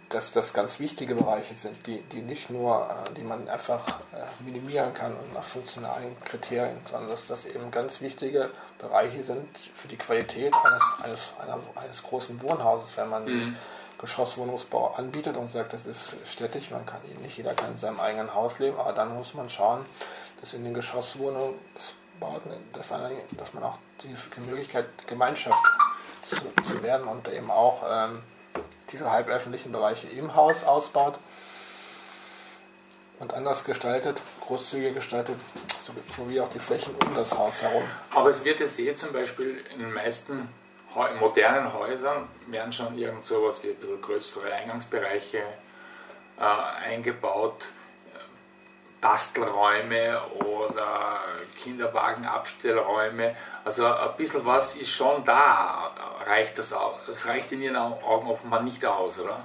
dass 0.09 0.31
das 0.31 0.53
ganz 0.53 0.79
wichtige 0.79 1.15
Bereiche 1.15 1.55
sind, 1.55 1.87
die, 1.87 2.01
die 2.03 2.21
nicht 2.21 2.49
nur, 2.49 2.87
äh, 2.89 3.13
die 3.13 3.23
man 3.23 3.49
einfach 3.49 3.87
äh, 4.13 4.43
minimieren 4.43 4.93
kann 4.93 5.13
und 5.13 5.33
nach 5.33 5.43
funktionalen 5.43 6.15
Kriterien, 6.23 6.77
sondern 6.89 7.09
dass 7.09 7.25
das 7.25 7.45
eben 7.45 7.71
ganz 7.71 8.01
wichtige 8.01 8.51
Bereiche 8.77 9.23
sind 9.23 9.45
für 9.73 9.87
die 9.87 9.97
Qualität 9.97 10.53
eines, 10.53 10.83
eines, 11.03 11.33
einer, 11.41 11.59
eines 11.75 12.03
großen 12.03 12.41
Wohnhauses, 12.41 12.95
wenn 12.97 13.09
man 13.09 13.25
mhm. 13.25 13.55
Geschosswohnungsbau 13.99 14.93
anbietet 14.95 15.37
und 15.37 15.49
sagt, 15.49 15.73
das 15.73 15.85
ist 15.85 16.15
städtisch, 16.25 16.69
man 16.71 16.85
kann 16.85 16.99
nicht 17.21 17.37
jeder 17.37 17.53
kann 17.53 17.71
in 17.71 17.77
seinem 17.77 17.99
eigenen 17.99 18.33
Haus 18.33 18.59
leben, 18.59 18.77
aber 18.77 18.93
dann 18.93 19.15
muss 19.15 19.33
man 19.33 19.49
schauen, 19.49 19.85
dass 20.39 20.53
in 20.53 20.63
den 20.63 20.73
Geschosswohnungsbauten, 20.73 22.51
dass, 22.73 22.93
dass 23.37 23.53
man 23.53 23.63
auch 23.63 23.79
die 24.03 24.15
Möglichkeit 24.49 24.85
Gemeinschaft 25.07 25.63
zu, 26.21 26.37
zu 26.63 26.83
werden 26.83 27.07
und 27.07 27.27
eben 27.29 27.49
auch 27.49 27.83
ähm, 27.89 28.21
diese 28.91 29.09
halböffentlichen 29.11 29.71
Bereiche 29.71 30.07
im 30.07 30.35
Haus 30.35 30.63
ausbaut 30.63 31.19
und 33.19 33.33
anders 33.33 33.63
gestaltet, 33.63 34.21
großzügiger 34.41 34.91
gestaltet, 34.91 35.37
sowie 36.09 36.39
auch 36.41 36.49
die 36.49 36.59
Flächen 36.59 36.93
um 36.95 37.15
das 37.15 37.37
Haus 37.37 37.61
herum. 37.61 37.83
Aber 38.13 38.29
es 38.29 38.43
wird 38.43 38.59
jetzt 38.59 38.79
eh 38.79 38.95
zum 38.95 39.13
Beispiel 39.13 39.63
in 39.73 39.79
den 39.79 39.93
meisten 39.93 40.49
modernen 41.19 41.73
Häusern 41.73 42.27
werden 42.47 42.71
schon 42.71 42.97
irgend 42.97 43.25
sowas 43.25 43.59
wie 43.63 43.69
ein 43.69 43.75
bisschen 43.75 44.01
größere 44.01 44.53
Eingangsbereiche 44.53 45.39
äh, 46.39 46.41
eingebaut, 46.85 47.65
Bastelräume 49.05 50.19
oder 50.33 51.19
Kinderwagenabstellräume. 51.61 53.35
Also 53.63 53.85
ein 53.85 54.17
bisschen 54.17 54.43
was 54.45 54.75
ist 54.77 54.89
schon 54.89 55.23
da. 55.23 55.91
Reicht 56.25 56.57
das 56.57 56.73
aus? 56.73 56.95
Das 57.05 57.27
reicht 57.27 57.51
in 57.51 57.61
Ihren 57.61 57.75
Augen 57.75 58.27
offenbar 58.27 58.63
nicht 58.63 58.83
aus, 58.83 59.19
oder? 59.19 59.43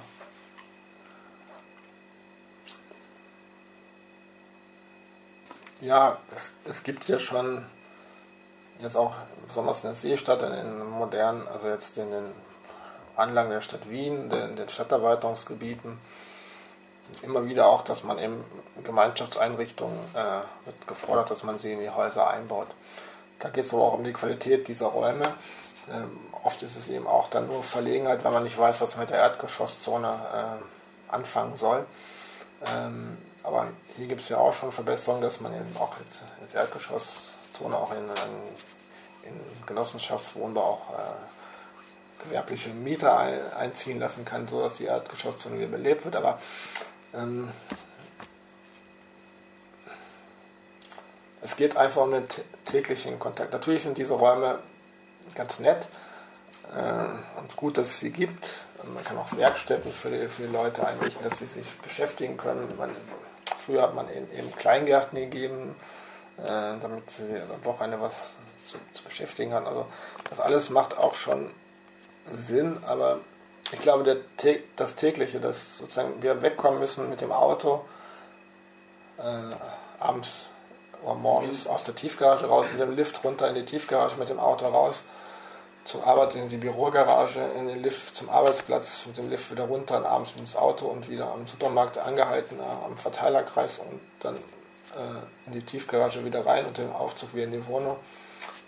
Ja, 5.79 6.17
es, 6.35 6.53
es 6.65 6.81
gibt 6.81 7.07
ja 7.07 7.19
schon 7.19 7.63
jetzt 8.79 8.95
auch 8.95 9.13
besonders 9.45 9.83
in 9.83 9.89
der 9.89 9.95
Seestadt, 9.95 10.41
in 10.41 10.53
den 10.53 10.89
modernen, 10.89 11.47
also 11.47 11.67
jetzt 11.67 11.99
in 11.99 12.09
den 12.09 12.31
Anlagen 13.15 13.51
der 13.51 13.61
Stadt 13.61 13.87
Wien, 13.91 14.31
in 14.31 14.55
den 14.55 14.69
Stadterweiterungsgebieten, 14.69 15.99
immer 17.23 17.45
wieder 17.45 17.67
auch, 17.67 17.81
dass 17.81 18.03
man 18.03 18.19
eben 18.19 18.43
Gemeinschaftseinrichtungen 18.83 19.97
äh, 20.13 20.65
wird 20.65 20.87
gefordert, 20.87 21.29
dass 21.29 21.43
man 21.43 21.59
sie 21.59 21.73
in 21.73 21.79
die 21.79 21.89
Häuser 21.89 22.29
einbaut. 22.29 22.67
Da 23.39 23.49
geht 23.49 23.65
es 23.65 23.73
aber 23.73 23.83
auch 23.83 23.93
um 23.93 24.03
die 24.03 24.13
Qualität 24.13 24.67
dieser 24.67 24.87
Räume. 24.87 25.25
Ähm, 25.91 26.19
oft 26.43 26.61
ist 26.63 26.75
es 26.75 26.87
eben 26.89 27.07
auch 27.07 27.29
dann 27.29 27.47
nur 27.47 27.63
Verlegenheit, 27.63 28.23
wenn 28.23 28.33
man 28.33 28.43
nicht 28.43 28.57
weiß, 28.57 28.81
was 28.81 28.95
man 28.95 29.05
mit 29.05 29.09
der 29.09 29.19
Erdgeschosszone 29.19 30.07
äh, 30.07 31.13
anfangen 31.13 31.55
soll. 31.55 31.85
Ähm, 32.75 33.17
aber 33.43 33.67
hier 33.97 34.07
gibt 34.07 34.21
es 34.21 34.29
ja 34.29 34.37
auch 34.37 34.53
schon 34.53 34.71
Verbesserungen, 34.71 35.23
dass 35.23 35.41
man 35.41 35.53
eben 35.53 35.75
auch 35.77 35.97
jetzt 35.99 36.23
ins 36.41 36.53
Erdgeschosszone 36.53 37.75
auch 37.75 37.91
in, 37.91 38.03
in, 39.23 39.33
in 39.33 39.65
Genossenschaftswohnbau 39.65 40.61
auch 40.61 40.93
äh, 40.93 42.23
gewerbliche 42.23 42.69
Mieter 42.69 43.17
einziehen 43.57 43.99
lassen 43.99 44.25
kann, 44.25 44.47
sodass 44.47 44.75
die 44.75 44.85
Erdgeschosszone 44.85 45.57
wieder 45.57 45.69
belebt 45.69 46.05
wird. 46.05 46.15
Aber 46.15 46.39
ähm, 47.13 47.49
es 51.41 51.55
geht 51.55 51.75
einfach 51.75 52.03
um 52.03 52.11
den 52.11 52.25
täglichen 52.65 53.19
Kontakt. 53.19 53.53
Natürlich 53.53 53.83
sind 53.83 53.97
diese 53.97 54.13
Räume 54.13 54.59
ganz 55.35 55.59
nett 55.59 55.89
äh, 56.75 57.39
und 57.39 57.55
gut, 57.55 57.77
dass 57.77 57.87
es 57.87 57.99
sie 57.99 58.11
gibt. 58.11 58.65
Man 58.93 59.03
kann 59.03 59.17
auch 59.17 59.35
Werkstätten 59.35 59.91
für 59.91 60.09
die, 60.09 60.27
für 60.27 60.43
die 60.43 60.53
Leute 60.53 60.85
einrichten, 60.85 61.21
dass 61.23 61.39
sie 61.39 61.45
sich 61.45 61.77
beschäftigen 61.79 62.37
können. 62.37 62.67
Man, 62.77 62.89
früher 63.59 63.83
hat 63.83 63.93
man 63.93 64.07
eben 64.09 64.51
Kleingärten 64.55 65.19
gegeben, 65.19 65.75
äh, 66.37 66.79
damit 66.79 67.09
sie 67.09 67.39
am 67.39 67.63
Wochenende 67.65 68.01
was 68.01 68.37
zu, 68.63 68.77
zu 68.93 69.03
beschäftigen 69.03 69.53
haben. 69.53 69.67
Also 69.67 69.85
das 70.29 70.39
alles 70.39 70.69
macht 70.69 70.97
auch 70.97 71.15
schon 71.15 71.51
Sinn, 72.31 72.79
aber 72.85 73.19
ich 73.71 73.79
glaube, 73.79 74.03
der, 74.03 74.59
das 74.75 74.95
tägliche, 74.95 75.39
dass 75.39 75.77
sozusagen 75.77 76.21
wir 76.21 76.41
wegkommen 76.41 76.79
müssen 76.79 77.09
mit 77.09 77.21
dem 77.21 77.31
Auto, 77.31 77.81
äh, 79.17 79.23
abends 79.99 80.49
oder 81.03 81.15
morgens 81.15 81.67
aus 81.67 81.83
der 81.83 81.95
Tiefgarage 81.95 82.45
raus, 82.45 82.67
mit 82.71 82.81
dem 82.81 82.95
Lift 82.95 83.23
runter 83.23 83.47
in 83.49 83.55
die 83.55 83.65
Tiefgarage, 83.65 84.17
mit 84.17 84.29
dem 84.29 84.39
Auto 84.39 84.65
raus, 84.67 85.03
zur 85.83 86.05
Arbeit 86.05 86.35
in 86.35 86.47
die 86.47 86.57
Bürogarage, 86.57 87.39
in 87.57 87.67
den 87.67 87.81
Lift 87.81 88.15
zum 88.15 88.29
Arbeitsplatz, 88.29 89.05
mit 89.07 89.17
dem 89.17 89.29
Lift 89.29 89.49
wieder 89.51 89.63
runter 89.63 89.97
und 89.97 90.05
abends 90.05 90.33
ins 90.37 90.55
Auto 90.55 90.85
und 90.85 91.09
wieder 91.09 91.31
am 91.31 91.47
Supermarkt 91.47 91.97
angehalten, 91.97 92.59
äh, 92.59 92.85
am 92.85 92.97
Verteilerkreis 92.97 93.79
und 93.79 93.99
dann 94.19 94.35
äh, 94.35 95.47
in 95.47 95.53
die 95.53 95.63
Tiefgarage 95.63 96.23
wieder 96.23 96.45
rein 96.45 96.65
und 96.65 96.77
den 96.77 96.91
Aufzug 96.91 97.33
wieder 97.33 97.45
in 97.45 97.51
die 97.51 97.67
Wohnung. 97.67 97.97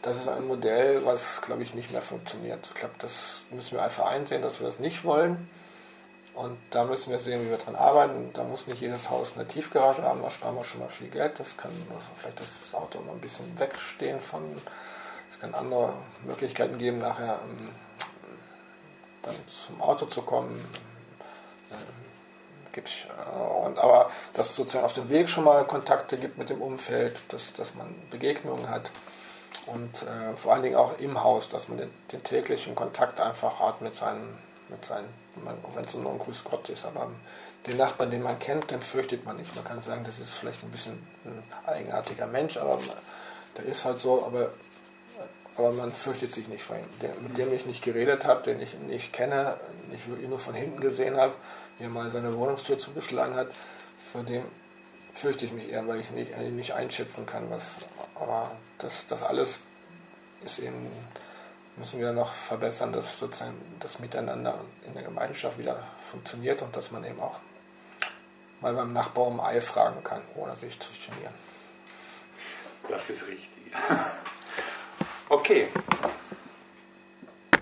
Das 0.03 0.17
ist 0.17 0.27
ein 0.27 0.45
Modell, 0.47 1.05
was, 1.05 1.41
glaube 1.41 1.63
ich, 1.63 1.73
nicht 1.73 1.93
mehr 1.93 2.01
funktioniert. 2.01 2.67
Ich 2.67 2.73
glaube, 2.73 2.95
das 2.99 3.45
müssen 3.51 3.77
wir 3.77 3.83
einfach 3.83 4.05
einsehen, 4.05 4.41
dass 4.41 4.59
wir 4.59 4.67
das 4.67 4.79
nicht 4.79 5.05
wollen. 5.05 5.49
Und 6.33 6.57
da 6.71 6.83
müssen 6.83 7.09
wir 7.09 7.19
sehen, 7.19 7.45
wie 7.45 7.49
wir 7.49 7.57
dran 7.57 7.75
arbeiten. 7.75 8.31
Da 8.33 8.43
muss 8.43 8.67
nicht 8.67 8.81
jedes 8.81 9.09
Haus 9.09 9.35
eine 9.35 9.47
Tiefgarage 9.47 10.03
haben, 10.03 10.21
da 10.21 10.29
sparen 10.29 10.55
wir 10.55 10.65
schon 10.65 10.81
mal 10.81 10.89
viel 10.89 11.07
Geld. 11.07 11.39
Das 11.39 11.55
kann 11.55 11.71
also 11.89 12.07
vielleicht 12.15 12.41
das 12.41 12.73
Auto 12.73 12.99
mal 12.99 13.13
ein 13.13 13.21
bisschen 13.21 13.57
wegstehen 13.57 14.19
von. 14.19 14.43
Es 15.29 15.39
kann 15.39 15.53
andere 15.53 15.93
Möglichkeiten 16.25 16.77
geben, 16.77 16.97
nachher 16.97 17.39
ähm, 17.41 17.69
dann 19.21 19.35
zum 19.47 19.81
Auto 19.81 20.05
zu 20.07 20.21
kommen. 20.23 20.53
Ähm, 21.71 21.77
gibt's, 22.73 23.05
äh, 23.05 23.39
und, 23.39 23.79
aber 23.79 24.11
dass 24.33 24.49
es 24.49 24.55
sozusagen 24.57 24.83
auf 24.83 24.93
dem 24.93 25.07
Weg 25.07 25.29
schon 25.29 25.45
mal 25.45 25.63
Kontakte 25.65 26.17
gibt 26.17 26.37
mit 26.37 26.49
dem 26.49 26.61
Umfeld, 26.61 27.23
dass, 27.29 27.53
dass 27.53 27.73
man 27.73 27.95
Begegnungen 28.09 28.69
hat 28.69 28.91
und 29.67 30.03
äh, 30.03 30.35
vor 30.35 30.53
allen 30.53 30.63
Dingen 30.63 30.75
auch 30.75 30.97
im 30.99 31.23
Haus, 31.23 31.47
dass 31.47 31.67
man 31.67 31.77
den, 31.77 31.89
den 32.11 32.23
täglichen 32.23 32.75
Kontakt 32.75 33.19
einfach 33.19 33.59
hat 33.59 33.81
mit 33.81 33.95
seinen 33.95 34.37
mit 34.69 34.85
seinen, 34.85 35.07
wenn 35.73 35.83
es 35.83 35.95
nur 35.95 36.11
ein 36.11 36.19
Grüß 36.19 36.43
Gott 36.43 36.69
ist, 36.69 36.85
aber 36.85 37.09
den 37.67 37.77
Nachbarn, 37.77 38.09
den 38.09 38.23
man 38.23 38.39
kennt, 38.39 38.71
den 38.71 38.81
fürchtet 38.81 39.25
man 39.25 39.35
nicht. 39.35 39.55
Man 39.55 39.63
kann 39.63 39.81
sagen, 39.81 40.03
das 40.03 40.19
ist 40.19 40.33
vielleicht 40.33 40.63
ein 40.63 40.71
bisschen 40.71 41.05
ein 41.25 41.43
eigenartiger 41.65 42.27
Mensch, 42.27 42.57
aber 42.57 42.79
der 43.57 43.65
ist 43.65 43.85
halt 43.85 43.99
so, 43.99 44.25
aber, 44.25 44.51
aber 45.55 45.71
man 45.71 45.91
fürchtet 45.91 46.31
sich 46.31 46.47
nicht 46.47 46.63
vor 46.63 46.75
ihm. 46.75 46.87
Der, 47.01 47.13
mit 47.19 47.37
dem 47.37 47.53
ich 47.53 47.65
nicht 47.65 47.83
geredet 47.83 48.25
habe, 48.25 48.41
den 48.41 48.59
ich 48.59 48.77
nicht 48.79 49.13
kenne, 49.13 49.57
nicht 49.89 50.09
wirklich 50.09 50.29
nur 50.29 50.39
von 50.39 50.55
hinten 50.55 50.79
gesehen 50.79 51.17
habe, 51.17 51.35
wie 51.77 51.85
er 51.85 51.89
mal 51.89 52.09
seine 52.09 52.35
Wohnungstür 52.35 52.77
zugeschlagen 52.77 53.35
hat, 53.35 53.53
vor 54.11 54.23
dem 54.23 54.43
fürchte 55.13 55.45
ich 55.45 55.53
mich 55.53 55.69
eher, 55.69 55.87
weil 55.87 55.99
ich 55.99 56.11
nicht, 56.11 56.37
nicht 56.37 56.73
einschätzen 56.73 57.25
kann, 57.25 57.49
was. 57.49 57.77
Aber 58.15 58.55
das, 58.77 59.07
das 59.07 59.23
alles 59.23 59.59
ist 60.41 60.59
eben 60.59 60.89
müssen 61.75 61.99
wir 61.99 62.13
noch 62.13 62.31
verbessern, 62.31 62.91
dass 62.91 63.17
sozusagen 63.17 63.55
das 63.79 63.99
Miteinander 63.99 64.63
in 64.85 64.93
der 64.93 65.03
Gemeinschaft 65.03 65.57
wieder 65.57 65.81
funktioniert 65.97 66.61
und 66.61 66.75
dass 66.75 66.91
man 66.91 67.03
eben 67.03 67.19
auch 67.19 67.39
mal 68.61 68.73
beim 68.73 68.93
Nachbar 68.93 69.27
um 69.27 69.39
Ei 69.39 69.59
fragen 69.59 70.03
kann, 70.03 70.21
ohne 70.35 70.55
sich 70.55 70.79
zu 70.79 70.91
genieren. 70.91 71.33
Das 72.87 73.09
ist 73.09 73.27
richtig. 73.27 73.49
Okay. 75.29 75.67